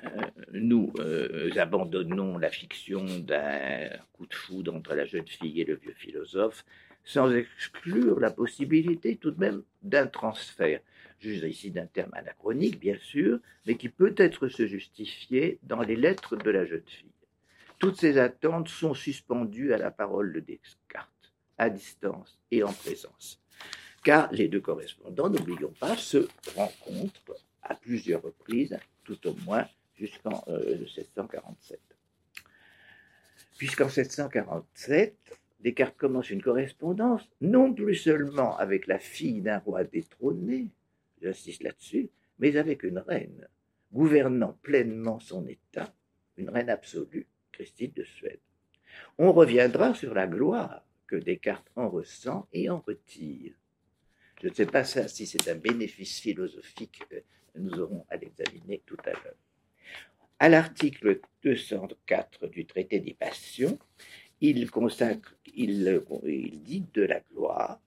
[0.03, 5.67] euh, nous euh, abandonnons la fiction d'un coup de foudre entre la jeune fille et
[5.67, 6.65] le vieux philosophe,
[7.05, 10.81] sans exclure la possibilité tout de même d'un transfert.
[11.23, 15.95] J'use ici d'un terme anachronique, bien sûr, mais qui peut être se justifier dans les
[15.95, 17.13] lettres de la jeune fille.
[17.79, 23.41] Toutes ces attentes sont suspendues à la parole de Descartes, à distance et en présence.
[24.03, 30.45] Car les deux correspondants, n'oublions pas, se rencontrent à plusieurs reprises tout au moins jusqu'en
[30.49, 31.79] 1747.
[31.79, 32.43] Euh,
[33.59, 35.17] Puisqu'en 747,
[35.61, 40.73] Descartes commence une correspondance, non plus seulement avec la fille d'un roi détrôné,
[41.23, 43.49] j'insiste là-dessus, mais avec une reine,
[43.93, 45.95] gouvernant pleinement son État,
[46.37, 48.41] une reine absolue, Christine de Suède.
[49.19, 53.55] On reviendra sur la gloire que Descartes en ressent et en retire.
[54.43, 57.03] Je ne sais pas si c'est un bénéfice philosophique,
[57.55, 59.37] nous aurons à l'examiner tout à l'heure.
[60.39, 63.79] À l'article 204 du traité des passions,
[64.41, 67.81] il consacre, il, il dit de la gloire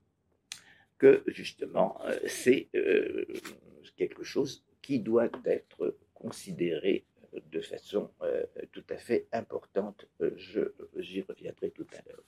[0.97, 3.25] que justement euh, c'est euh,
[3.97, 7.05] quelque chose qui doit être considéré
[7.51, 10.07] de façon euh, tout à fait importante.
[10.97, 12.23] J'y reviendrai tout à l'heure.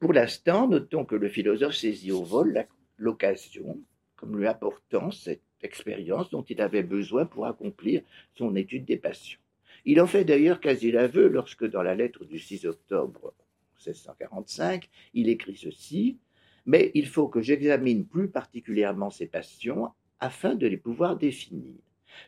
[0.00, 2.66] Pour l'instant, notons que le philosophe saisit au vol
[2.98, 3.80] l'occasion,
[4.16, 8.02] comme lui apportant cette expérience dont il avait besoin pour accomplir
[8.34, 9.40] son étude des passions.
[9.84, 13.32] Il en fait d'ailleurs quasi l'aveu lorsque, dans la lettre du 6 octobre
[13.78, 16.18] 1645, il écrit ceci
[16.66, 21.74] Mais il faut que j'examine plus particulièrement ces passions afin de les pouvoir définir,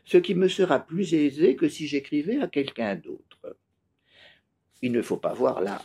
[0.05, 3.57] ce qui me sera plus aisé que si j'écrivais à quelqu'un d'autre.
[4.81, 5.81] Il ne faut pas voir là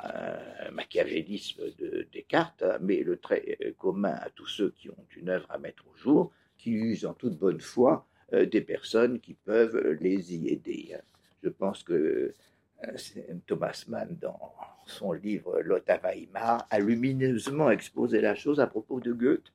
[0.69, 5.51] un machiavélisme de Descartes, mais le trait commun à tous ceux qui ont une œuvre
[5.51, 9.99] à mettre au jour, qui usent en toute bonne foi euh, des personnes qui peuvent
[10.01, 10.97] les y aider.
[11.43, 12.33] Je pense que
[12.85, 12.97] euh,
[13.47, 14.55] Thomas Mann, dans
[14.87, 19.53] son livre Lothar Weimar, a lumineusement exposé la chose à propos de Goethe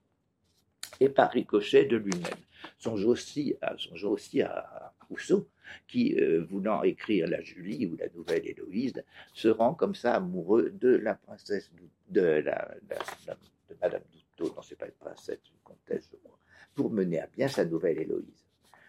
[0.99, 2.43] et par ricochet de lui-même.
[2.77, 5.47] Songe aussi, à, aussi à Rousseau,
[5.87, 10.71] qui, euh, voulant écrire la Julie ou la nouvelle Héloïse, se rend comme ça amoureux
[10.71, 11.71] de la princesse,
[12.09, 16.39] de, la, de Madame Douteau, non, c'est pas une princesse, une comtesse, je crois,
[16.75, 18.45] pour mener à bien sa nouvelle Héloïse.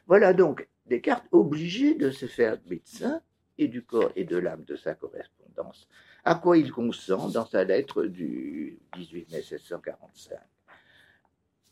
[0.06, 3.22] Voilà donc Descartes obligé de se faire médecin
[3.58, 5.86] et du corps et de l'âme de sa correspondance,
[6.24, 10.38] à quoi il consent dans sa lettre du 18 mai 1645.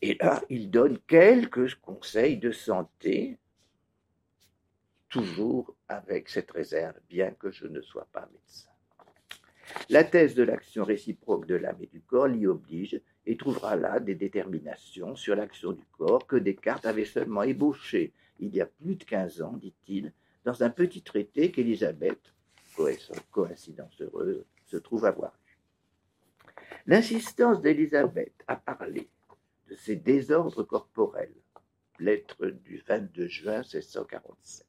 [0.00, 3.38] Et là, il donne quelques conseils de santé,
[5.08, 8.68] toujours avec cette réserve, bien que je ne sois pas médecin.
[9.90, 14.00] La thèse de l'action réciproque de l'âme et du corps l'y oblige et trouvera là
[14.00, 18.96] des déterminations sur l'action du corps que Descartes avait seulement ébauchées il y a plus
[18.96, 20.12] de 15 ans, dit-il,
[20.44, 22.32] dans un petit traité qu'Élisabeth,
[23.30, 25.58] coïncidence heureuse, se trouve avoir lu.
[26.86, 29.08] L'insistance d'Élisabeth à parler
[29.68, 31.34] de ses désordres corporels,
[31.98, 34.64] lettre du 22 juin 1645.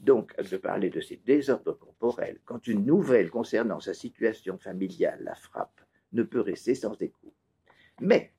[0.00, 5.34] Donc, de parler de ses désordres corporels, quand une nouvelle concernant sa situation familiale la
[5.34, 5.80] frappe,
[6.12, 7.32] ne peut rester sans écho.
[8.00, 8.32] Mais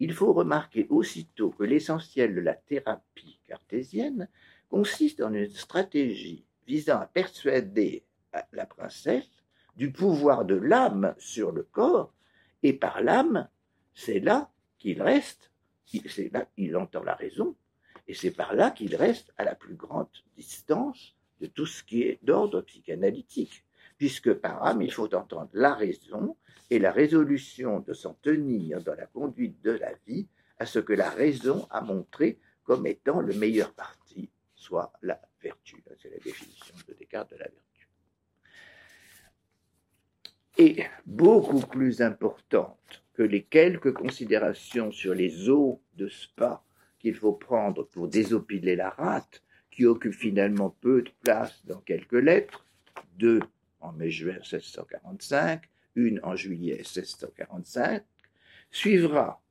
[0.00, 4.28] il faut remarquer aussitôt que l'essentiel de la thérapie cartésienne
[4.68, 8.04] consiste en une stratégie visant à persuader
[8.52, 9.28] la princesse
[9.76, 12.12] du pouvoir de l'âme sur le corps,
[12.62, 13.48] et par l'âme,
[13.94, 15.50] c'est là qu'il reste,
[15.84, 17.54] c'est là qu'il entend la raison,
[18.08, 22.02] et c'est par là qu'il reste à la plus grande distance de tout ce qui
[22.02, 23.64] est d'ordre psychanalytique,
[23.98, 26.36] puisque par âme, il faut entendre la raison
[26.70, 30.26] et la résolution de s'en tenir dans la conduite de la vie
[30.58, 34.03] à ce que la raison a montré comme étant le meilleur parti,
[34.64, 35.76] soit la vertu.
[36.00, 37.88] C'est la définition de Descartes de la vertu.
[40.56, 46.64] Et beaucoup plus importante que les quelques considérations sur les eaux de spa
[46.98, 52.12] qu'il faut prendre pour désopiler la rate, qui occupe finalement peu de place dans quelques
[52.12, 52.64] lettres,
[53.16, 53.40] deux
[53.80, 55.62] en mai-juin 1645,
[55.96, 58.04] une en juillet 1645,
[58.70, 59.42] suivra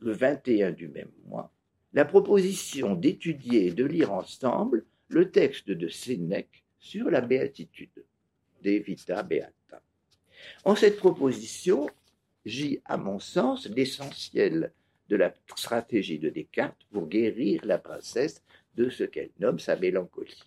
[0.00, 1.52] le 21 du même mois
[1.92, 8.04] la proposition d'étudier et de lire ensemble le texte de Sénèque sur la béatitude,
[8.62, 9.82] De Vita Beata.
[10.64, 11.88] En cette proposition
[12.44, 14.72] gît, à mon sens, l'essentiel
[15.08, 18.42] de la stratégie de Descartes pour guérir la princesse
[18.74, 20.42] de ce qu'elle nomme sa mélancolie.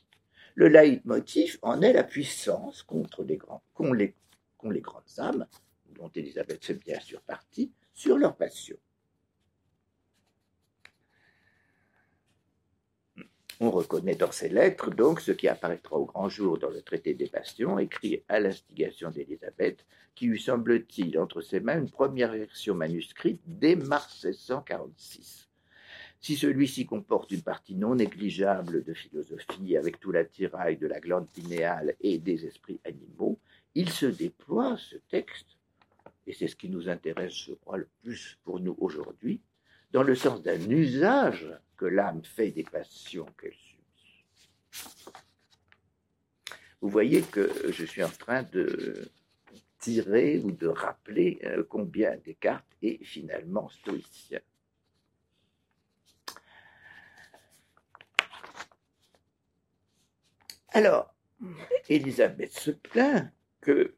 [0.55, 3.39] Le leitmotiv en est la puissance contre les
[3.73, 5.47] qu'ont les grandes âmes,
[5.95, 8.77] dont Élisabeth fait bien sûr partie, sur leur passion.
[13.63, 17.13] On reconnaît dans ces lettres donc ce qui apparaîtra au grand jour dans le traité
[17.13, 19.85] des passions, écrit à l'instigation d'Élisabeth,
[20.15, 25.47] qui eut, semble-t-il, entre ses mains une première version manuscrite dès mars 1646.
[26.21, 31.29] Si celui-ci comporte une partie non négligeable de philosophie avec tout l'attirail de la glande
[31.29, 33.37] pinéale et des esprits animaux,
[33.75, 35.55] il se déploie, ce texte,
[36.25, 39.39] et c'est ce qui nous intéresse, je crois, le plus pour nous aujourd'hui,
[39.91, 43.81] dans le sens d'un usage que l'âme fait des passions qu'elle subit.
[46.81, 49.11] Vous voyez que je suis en train de
[49.79, 54.39] tirer ou de rappeler euh, combien Descartes est finalement stoïcien.
[60.69, 61.13] Alors,
[61.89, 63.95] Élisabeth se plaint que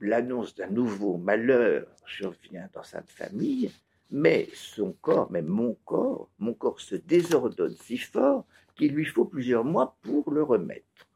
[0.00, 3.70] l'annonce d'un nouveau malheur survient dans sa famille,
[4.10, 9.24] mais son corps, même mon corps, mon corps se désordonne si fort qu'il lui faut
[9.24, 11.08] plusieurs mois pour le remettre.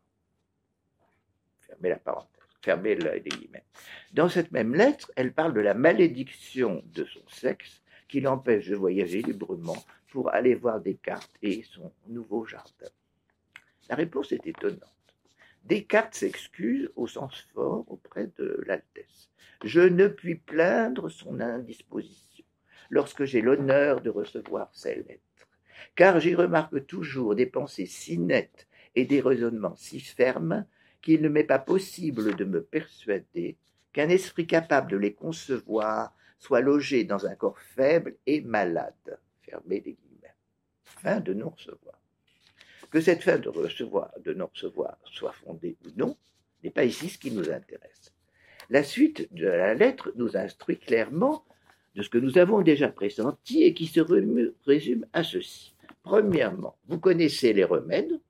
[1.61, 3.65] Fermez la parenthèse, fermez les guillemets.
[4.13, 8.77] Dans cette même lettre, elle parle de la malédiction de son sexe qui l'empêche de
[8.77, 12.91] voyager librement pour aller voir Descartes et son nouveau jardin.
[13.89, 14.83] La réponse est étonnante.
[15.65, 19.31] Descartes s'excuse au sens fort auprès de l'Altesse.
[19.65, 22.32] Je ne puis plaindre son indisposition
[22.93, 25.49] lorsque j'ai l'honneur de recevoir ces lettres,
[25.97, 30.67] car j'y remarque toujours des pensées si nettes et des raisonnements si fermes
[31.01, 33.57] qu'il ne m'est pas possible de me persuader
[33.95, 39.19] qu'un esprit capable de les concevoir soit logé dans un corps faible et malade.
[39.41, 40.35] Fermez les guillemets.
[40.85, 41.99] Fin de non-recevoir.
[42.91, 46.17] Que cette fin de recevoir, de non-recevoir soit fondée ou non,
[46.63, 48.13] n'est pas ici ce qui nous intéresse.
[48.69, 51.45] La suite de la lettre nous instruit clairement
[51.95, 54.01] de ce que nous avons déjà pressenti et qui se
[54.67, 55.75] résume à ceci.
[56.03, 58.21] Premièrement, vous connaissez les remèdes,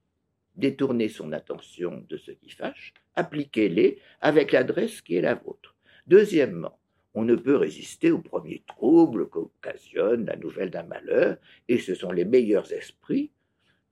[0.57, 5.75] détournez son attention de ce qui fâche, appliquez-les avec l'adresse qui est la vôtre.
[6.07, 6.79] Deuxièmement,
[7.15, 11.37] on ne peut résister aux premiers troubles qu'occasionne la nouvelle d'un malheur,
[11.69, 13.31] et ce sont les meilleurs esprits,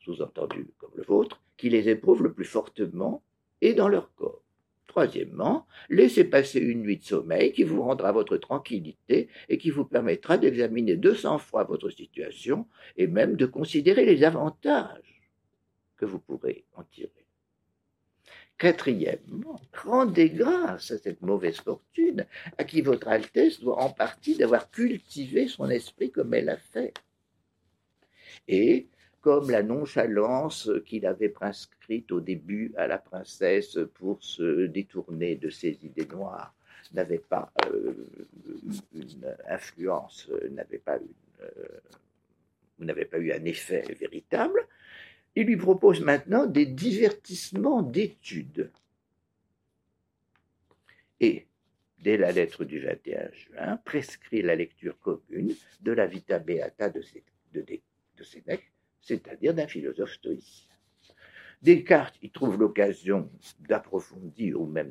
[0.01, 3.23] sous-entendu comme le vôtre, qui les éprouvent le plus fortement
[3.61, 4.43] et dans leur corps.
[4.91, 9.85] Troisièmement, laissez passer une nuit de sommeil qui vous rendra votre tranquillité et qui vous
[9.85, 12.67] permettra d'examiner cents fois votre situation
[12.97, 15.23] et même de considérer les avantages
[15.97, 17.25] que vous pourrez en tirer.
[18.59, 22.27] Quatrièmement, rendez grâce à cette mauvaise fortune
[22.59, 26.95] à qui votre Altesse doit en partie d'avoir cultivé son esprit comme elle a fait.
[28.49, 28.89] Et
[29.21, 35.51] comme la nonchalance qu'il avait prescrite au début à la princesse pour se détourner de
[35.51, 36.55] ses idées noires
[36.93, 37.95] n'avait pas euh,
[38.95, 40.99] une influence, n'avait pas,
[41.41, 44.67] euh, pas eu un effet véritable,
[45.37, 48.71] il lui propose maintenant des divertissements d'études.
[51.21, 51.47] Et,
[51.99, 57.03] dès la lettre du 21 juin, prescrit la lecture commune de la Vita Beata de,
[58.23, 60.71] Sénèque, c'est-à-dire d'un philosophe stoïcien.
[61.63, 63.31] Descartes y trouve l'occasion
[63.69, 64.91] d'approfondir ou même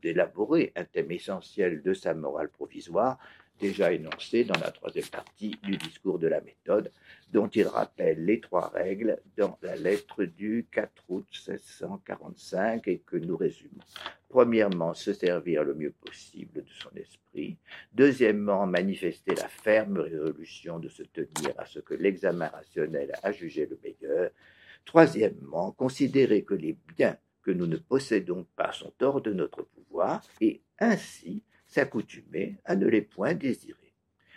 [0.00, 3.18] d'élaborer un thème essentiel de sa morale provisoire,
[3.60, 6.90] déjà énoncé dans la troisième partie du discours de la méthode,
[7.32, 13.16] dont il rappelle les trois règles dans la lettre du 4 août 1645 et que
[13.16, 13.82] nous résumons.
[14.28, 17.56] Premièrement, se servir le mieux possible de son esprit.
[17.92, 23.66] Deuxièmement, manifester la ferme résolution de se tenir à ce que l'examen rationnel a jugé
[23.66, 24.30] le meilleur.
[24.84, 30.22] Troisièmement, considérer que les biens que nous ne possédons pas sont hors de notre pouvoir
[30.40, 33.94] et ainsi s'accoutumer à ne les point désirer.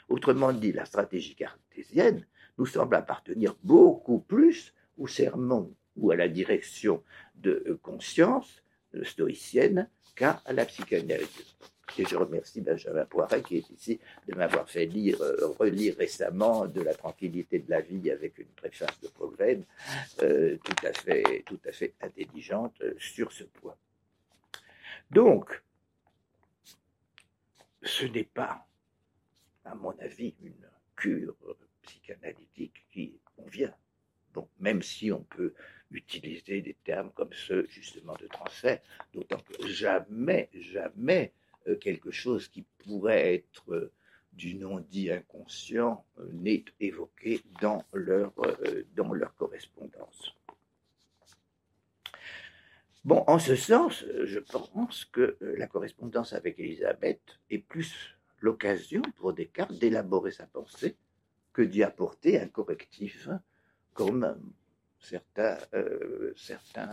[0.07, 2.25] Autrement dit, la stratégie cartésienne
[2.57, 7.03] nous semble appartenir beaucoup plus au sermon ou à la direction
[7.35, 8.61] de conscience
[9.03, 11.55] stoïcienne qu'à la psychanalyse.
[11.97, 16.67] Et je remercie Benjamin Poiret qui est ici de m'avoir fait lire, euh, relire récemment
[16.67, 19.65] De la tranquillité de la vie avec une préface de Paul Venn,
[20.21, 23.75] euh, tout, à fait, tout à fait intelligente euh, sur ce point.
[25.09, 25.63] Donc,
[27.81, 28.67] ce n'est pas,
[29.65, 31.35] à mon avis, une cure
[31.81, 33.73] psychanalytique qui convient.
[34.33, 35.53] Bon, même si on peut
[35.91, 38.79] utiliser des termes comme ceux justement de transfert,
[39.13, 41.33] d'autant que jamais, jamais
[41.67, 43.91] euh, quelque chose qui pourrait être euh,
[44.33, 48.33] du non-dit inconscient euh, n'est évoqué dans leur,
[48.95, 50.35] dans leur correspondance.
[53.05, 59.33] Bon, en ce sens, je pense que la correspondance avec Elisabeth est plus l'occasion pour
[59.33, 60.95] Descartes d'élaborer sa pensée
[61.53, 63.29] que d'y apporter un correctif
[63.93, 64.37] comme
[64.99, 66.33] certains, euh,
[66.77, 66.85] euh,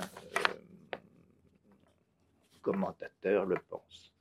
[2.62, 4.12] commentateurs le pensent.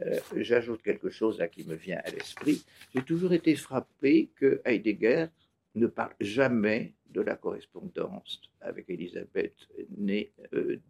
[0.00, 2.64] Euh, j'ajoute quelque chose à qui me vient à l'esprit.
[2.94, 5.26] J'ai toujours été frappé que Heidegger
[5.74, 9.54] ne parle jamais de la correspondance avec Elisabeth
[9.96, 10.32] née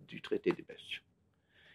[0.06, 1.02] du traité des passions.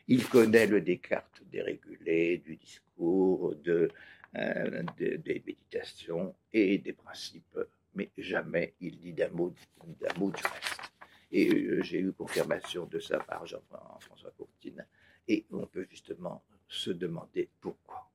[0.07, 3.89] Il connaît le Descartes dérégulé, du discours, de,
[4.33, 7.59] des méditations et des principes
[7.97, 9.53] mais jamais il dit d'un mot,
[10.17, 10.81] mot du reste.
[11.31, 14.85] Et euh, j'ai eu confirmation de ça par Jean-François Courtine,
[15.27, 18.09] et on peut justement se demander pourquoi.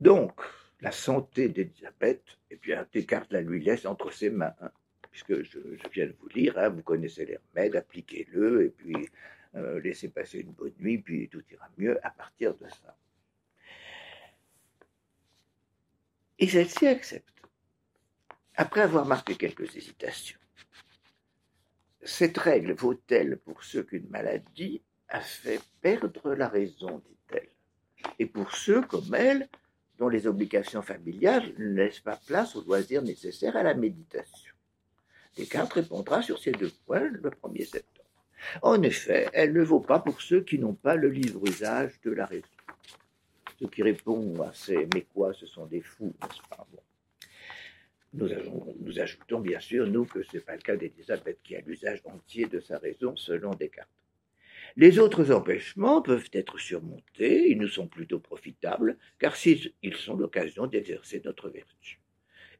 [0.00, 0.40] Donc,
[0.80, 4.70] la santé d'Elisabeth, eh bien, Descartes la lui laisse entre ses mains, hein,
[5.10, 5.58] puisque je,
[5.92, 9.08] viens de vous lire, hein, vous connaissez les remèdes, appliquez-le, et puis
[9.54, 12.96] euh, laissez passer une bonne nuit, puis tout ira mieux à partir de ça.
[16.38, 17.34] Et celle-ci accepte.
[18.54, 20.38] Après avoir marqué quelques hésitations,
[22.02, 27.48] cette règle vaut-elle pour ceux qu'une maladie a fait perdre la raison, dit-elle,
[28.18, 29.48] et pour ceux comme elle,
[29.98, 34.54] dont les obligations familiales ne laissent pas place aux loisirs nécessaires à la méditation.
[35.36, 37.97] Descartes répondra sur ces deux points le 1er septembre.
[38.62, 42.10] En effet, elle ne vaut pas pour ceux qui n'ont pas le livre usage de
[42.10, 42.46] la raison.
[43.58, 46.66] Ceux qui répondent à ces mais quoi, ce sont des fous, n'est-ce pas?
[48.14, 48.28] Nous,
[48.80, 52.00] nous, ajoutons bien sûr, nous, que ce n'est pas le cas d'Elisabeth qui a l'usage
[52.04, 53.90] entier de sa raison selon Descartes.
[54.76, 60.66] Les autres empêchements peuvent être surmontés, ils nous sont plutôt profitables, car ils sont l'occasion
[60.66, 62.00] d'exercer notre vertu.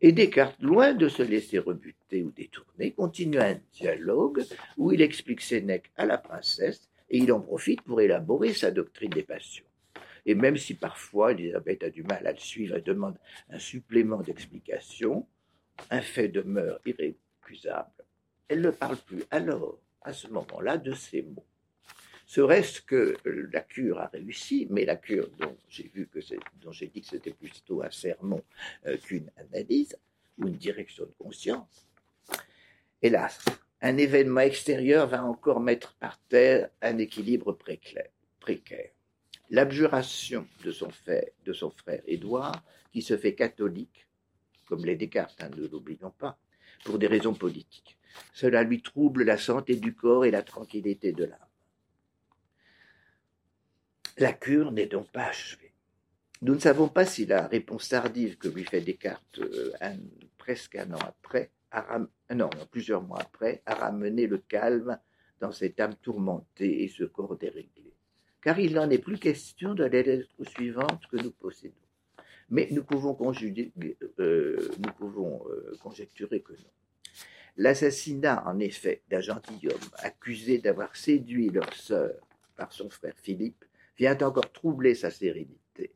[0.01, 4.45] Et Descartes, loin de se laisser rebuter ou détourner, continue un dialogue
[4.77, 9.11] où il explique Sénèque à la princesse et il en profite pour élaborer sa doctrine
[9.11, 9.65] des passions.
[10.25, 13.19] Et même si parfois Elisabeth a du mal à le suivre et demande
[13.51, 15.27] un supplément d'explication,
[15.91, 18.05] un fait demeure irrécusable.
[18.47, 21.45] Elle ne parle plus alors, à ce moment-là, de ces mots.
[22.29, 26.19] Serait-ce que la cure a réussi, mais la cure dont j'ai vu que
[26.61, 28.45] dont j'ai dit que c'était plutôt un sermon
[28.87, 29.97] euh, qu'une analyse
[30.37, 31.89] ou une direction de conscience.
[33.01, 33.43] Hélas,
[33.81, 38.91] un événement extérieur va encore mettre par terre un équilibre précaire.
[39.49, 40.89] L'abjuration de son,
[41.47, 42.63] de frère Édouard,
[42.93, 44.07] qui se fait catholique,
[44.67, 46.39] comme les Descartes, hein, ne l'oublions pas,
[46.85, 47.97] pour des raisons politiques.
[48.35, 51.48] Cela lui trouble la santé du corps et la tranquillité de l'âme.
[54.19, 55.73] La cure n'est donc pas achevée.
[56.43, 59.73] Nous ne savons pas si la réponse tardive que lui fait Descartes euh,
[60.37, 61.53] presque un an après,
[62.35, 64.99] non, plusieurs mois après, a ramené le calme
[65.41, 67.93] dans cette âme tourmentée et ce corps déréglé.
[68.43, 71.75] Car il n'en est plus question de la lettre suivante que nous possédons.
[72.51, 73.79] Mais nous pouvons, euh,
[74.19, 76.71] euh, conjecturer que non.
[77.57, 82.15] L'assassinat, en effet, d'un gentilhomme accusé d'avoir séduit leur sœur
[82.57, 83.65] par son frère Philippe
[83.99, 85.93] vient encore troubler sa sérénité.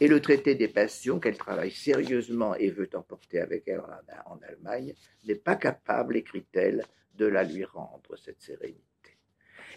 [0.00, 3.80] Et le traité des passions qu'elle travaille sérieusement et veut emporter avec elle
[4.26, 6.84] en Allemagne n'est pas capable, écrit-elle,
[7.16, 8.80] de la lui rendre, cette sérénité.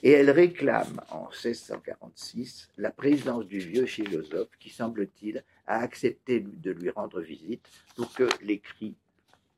[0.01, 6.71] Et elle réclame en 1646 la présence du vieux philosophe qui, semble-t-il, a accepté de
[6.71, 8.95] lui rendre visite pour que l'écrit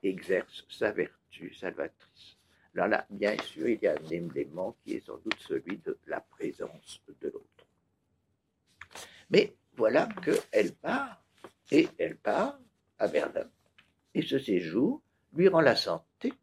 [0.03, 2.37] exerce sa vertu salvatrice.
[2.75, 5.97] Là, là, bien sûr, il y a un élément qui est sans doute celui de
[6.07, 7.54] la présence de l'autre.
[9.29, 11.23] Mais voilà qu'elle part,
[11.71, 12.59] et elle part
[12.99, 13.49] à Berlin.
[14.13, 15.01] Et ce séjour
[15.33, 16.33] lui rend la santé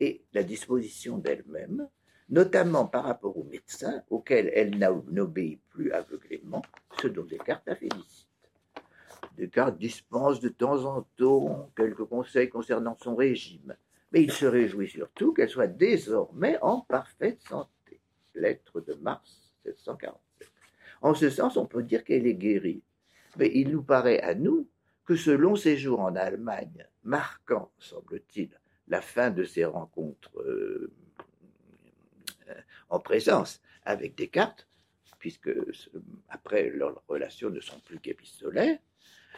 [0.00, 1.88] et la disposition d'elle-même,
[2.30, 6.62] notamment par rapport aux médecins auxquels elle n'obéit plus aveuglément,
[7.00, 8.28] ce dont Descartes la félicite.
[9.36, 13.76] Descartes dispense de temps en temps quelques conseils concernant son régime,
[14.12, 18.00] mais il se réjouit surtout qu'elle soit désormais en parfaite santé.
[18.34, 20.27] Lettre de mars 1740.
[21.00, 22.82] En ce sens, on peut dire qu'elle est guérie.
[23.36, 24.68] Mais il nous paraît à nous
[25.04, 28.50] que ce long séjour en Allemagne, marquant, semble-t-il,
[28.88, 30.90] la fin de ses rencontres euh,
[32.88, 34.66] en présence avec Descartes,
[35.18, 35.50] puisque
[36.28, 38.78] après leurs relations ne sont plus qu'épistolaires,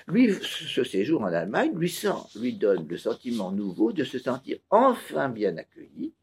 [0.06, 4.58] lui, ce séjour en Allemagne lui, sent, lui donne le sentiment nouveau de se sentir
[4.70, 6.14] enfin bien accueilli,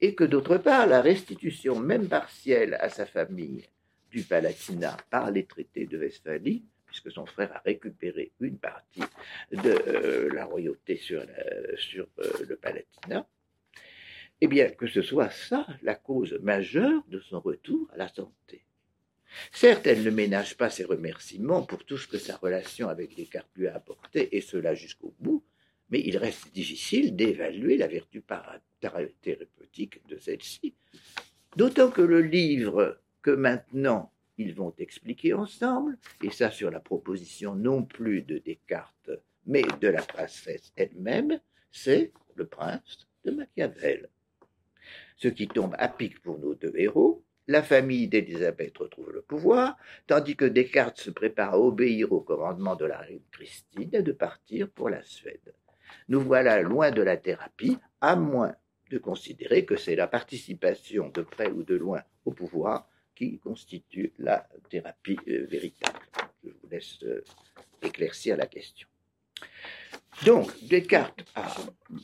[0.00, 3.68] et que d'autre part, la restitution, même partielle, à sa famille
[4.10, 9.02] du Palatinat par les traités de Westphalie, puisque son frère a récupéré une partie
[9.52, 11.76] de euh, la royauté sur, euh,
[12.48, 13.26] le Palatinat,
[14.40, 18.64] eh bien, que ce soit ça la cause majeure de son retour à la santé.
[19.52, 23.50] Certes, elle ne ménage pas ses remerciements pour tout ce que sa relation avec Descartes
[23.54, 25.44] lui a apporté, et cela jusqu'au bout,
[25.90, 28.22] mais il reste difficile d'évaluer la vertu
[28.80, 30.74] thérapeutique de celle-ci.
[31.56, 37.54] D'autant que le livre que maintenant ils vont expliquer ensemble, et ça sur la proposition
[37.54, 39.10] non plus de Descartes,
[39.46, 41.40] mais de la princesse elle-même,
[41.70, 44.08] c'est le prince de Machiavel.
[45.16, 49.76] Ce qui tombe à pic pour nos deux héros, la famille d'Élisabeth retrouve le pouvoir,
[50.06, 54.12] tandis que Descartes se prépare à obéir au commandement de la reine Christine et de
[54.12, 55.54] partir pour la Suède.
[56.08, 58.54] Nous voilà loin de la thérapie, à moins
[58.90, 62.88] de considérer que c'est la participation de près ou de loin au pouvoir
[63.28, 65.98] constitue la thérapie euh, véritable.
[66.44, 67.22] Je vous laisse euh,
[67.82, 68.88] éclaircir la question.
[70.24, 71.54] Donc, Descartes a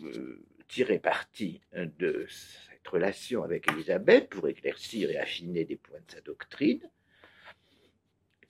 [0.04, 6.12] euh, tirer parti de cette relation avec Élisabeth pour éclaircir et affiner des points de
[6.12, 6.82] sa doctrine,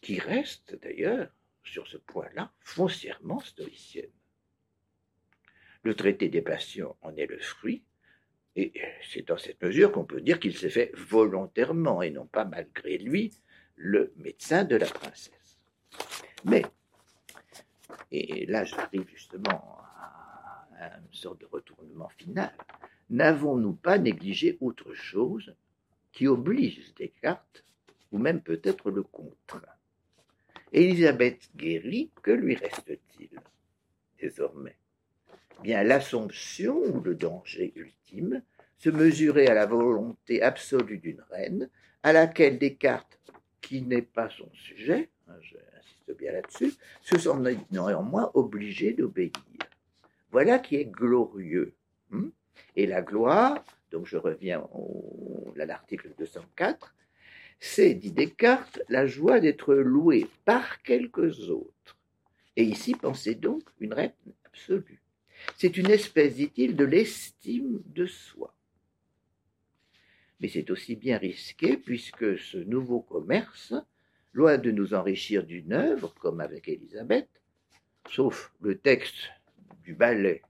[0.01, 1.29] qui reste d'ailleurs,
[1.64, 4.11] sur ce point-là, foncièrement stoïcienne.
[5.83, 7.83] Le traité des passions en est le fruit,
[8.57, 8.73] et
[9.13, 12.97] c'est dans cette mesure qu'on peut dire qu'il s'est fait volontairement et non pas malgré
[12.97, 13.33] lui
[13.77, 15.59] le médecin de la princesse.
[16.45, 16.65] Mais,
[18.11, 19.79] et là j'arrive justement
[20.79, 22.55] à une sorte de retournement final,
[23.11, 25.55] n'avons-nous pas négligé autre chose
[26.13, 27.63] qui oblige Descartes,
[28.11, 29.61] ou même peut-être le contraint?
[30.73, 33.39] Élisabeth guérit, que lui reste-t-il?
[34.19, 34.79] Désormais
[35.65, 38.43] L'assomption ou le danger ultime
[38.79, 41.71] se mesurer à la volonté absolue d'une reine,
[42.03, 43.19] à laquelle Descartes,
[43.61, 49.33] qui n'est pas son sujet, hein, j'insiste bien là-dessus, se sont néanmoins obligés d'obéir.
[50.31, 51.75] Voilà qui est glorieux.
[52.11, 52.29] Hmm?
[52.77, 54.69] Et la gloire, donc je reviens
[55.59, 56.95] à l'article 204,
[57.59, 61.97] c'est, dit Descartes, la joie d'être loué par quelques autres.
[62.57, 64.13] Et ici, pensez donc une reine
[64.45, 65.01] absolue.
[65.57, 68.55] C'est une espèce, dit-il, de l'estime de soi.
[70.41, 73.75] Mais c'est aussi bien risqué puisque ce nouveau commerce,
[74.33, 77.29] loin de nous enrichir d'une œuvre, comme avec Élisabeth,
[78.11, 79.31] sauf le texte
[79.83, 80.43] du ballet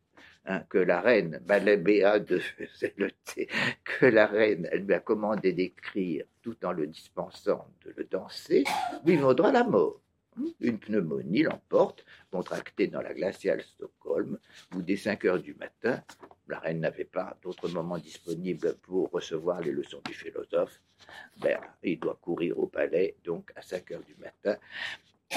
[0.49, 2.41] Hein, que la reine, ballet Béa de
[3.85, 8.63] que la reine, lui a commandé d'écrire tout en le dispensant de le danser,
[9.05, 10.01] lui vaudra la mort.
[10.61, 14.39] Une pneumonie l'emporte, contractée dans la glaciale Stockholm,
[14.75, 16.03] où dès 5 heures du matin,
[16.49, 20.81] la reine n'avait pas d'autre moment disponible pour recevoir les leçons du philosophe.
[21.39, 24.59] Ben, il doit courir au palais, donc à 5 heures du matin,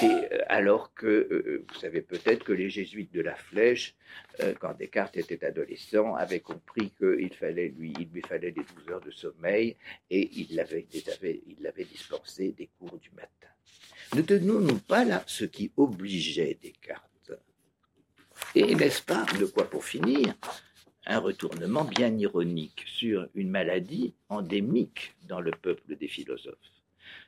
[0.02, 3.96] euh, alors que, euh, vous savez peut-être que les jésuites de la Flèche,
[4.40, 7.30] euh, quand Descartes était adolescent, avaient compris qu'il
[7.76, 9.76] lui, il lui fallait des 12 heures de sommeil
[10.10, 13.48] et il l'avait, il l'avait dispensé des cours du matin.
[14.14, 17.32] Ne tenons-nous pas là ce qui obligeait Descartes?
[18.54, 20.34] Et n'est-ce pas, de quoi pour finir,
[21.06, 26.79] un retournement bien ironique sur une maladie endémique dans le peuple des philosophes?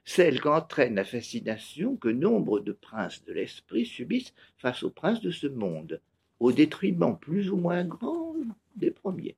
[0.05, 5.30] Celle qu'entraîne la fascination que nombre de princes de l'esprit subissent face aux princes de
[5.30, 6.01] ce monde,
[6.41, 8.35] au détriment plus ou moins grand
[8.76, 9.37] des premiers.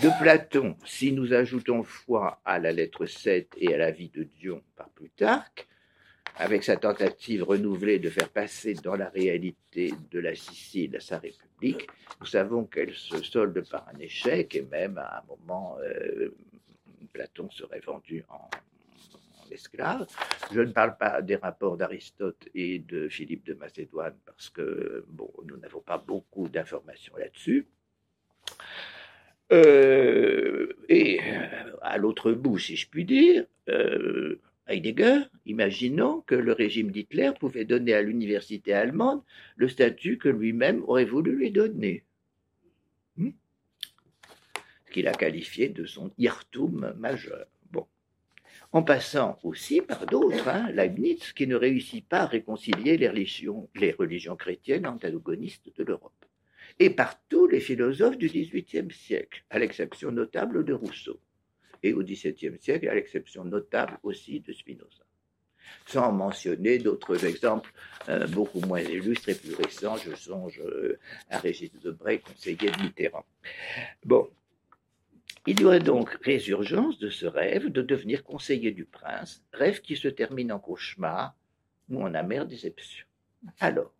[0.00, 4.22] De Platon, si nous ajoutons foi à la lettre 7 et à la vie de
[4.22, 5.68] Dion par Plutarque,
[6.36, 11.86] avec sa tentative renouvelée de faire passer dans la réalité de la Sicile sa république,
[12.20, 16.34] nous savons qu'elle se solde par un échec et même à un moment, euh,
[17.12, 18.48] Platon serait vendu en,
[19.50, 20.06] esclaves.
[20.52, 25.04] Je ne parle pas des rapports d'Aristote et de Philippe de Macédoine parce que
[25.46, 27.66] nous n'avons pas beaucoup d'informations là-dessus.
[29.52, 36.52] Euh, et euh, à l'autre bout, si je puis dire, euh, Heidegger, imaginant que le
[36.52, 39.22] régime d'Hitler pouvait donner à l'université allemande
[39.56, 42.04] le statut que lui-même aurait voulu lui donner.
[43.16, 43.32] Hmm?
[44.90, 47.46] Qu'il a qualifié de son Irrtum majeur
[48.72, 54.36] en passant aussi par d'autres, hein, Leibniz, qui ne réussit pas à réconcilier les religions,
[54.36, 56.24] chrétiennes antagonistes de l'Europe,
[56.78, 61.20] et par tous les philosophes du XVIIIe siècle, à l'exception notable de Rousseau,
[61.82, 65.04] et au XVIIe siècle, à l'exception notable aussi de Spinoza.
[65.86, 67.72] Sans mentionner d'autres exemples
[68.08, 70.98] euh, beaucoup moins illustres et plus récents, je songe euh,
[71.30, 73.24] à Régis Debray, conseiller de Mitterrand.
[74.04, 74.28] Bon,
[75.46, 79.96] il y aurait donc résurgence de ce rêve de devenir conseiller du prince, rêve qui
[79.96, 81.34] se termine en cauchemar
[81.90, 83.04] ou en amère déception.
[83.58, 83.92] Alors,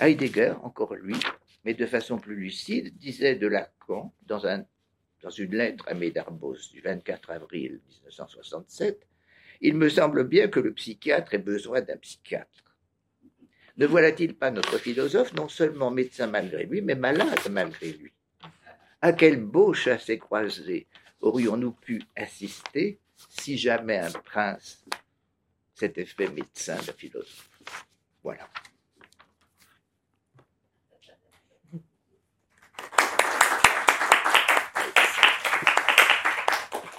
[0.00, 1.16] Heidegger, encore lui,
[1.64, 4.64] mais de façon plus lucide, disait de Lacan dans, un,
[5.20, 9.04] dans une lettre à Médarbos du 24 avril 1967
[9.62, 12.76] Il me semble bien que le psychiatre ait besoin d'un psychiatre.
[13.76, 18.13] Ne voilà-t-il pas notre philosophe non seulement médecin malgré lui, mais malade malgré lui
[19.04, 20.86] à quel beau chassé-croisé
[21.20, 22.98] aurions-nous pu assister
[23.28, 24.82] si jamais un prince
[25.74, 27.50] s'était fait médecin de philosophe
[28.22, 28.48] Voilà.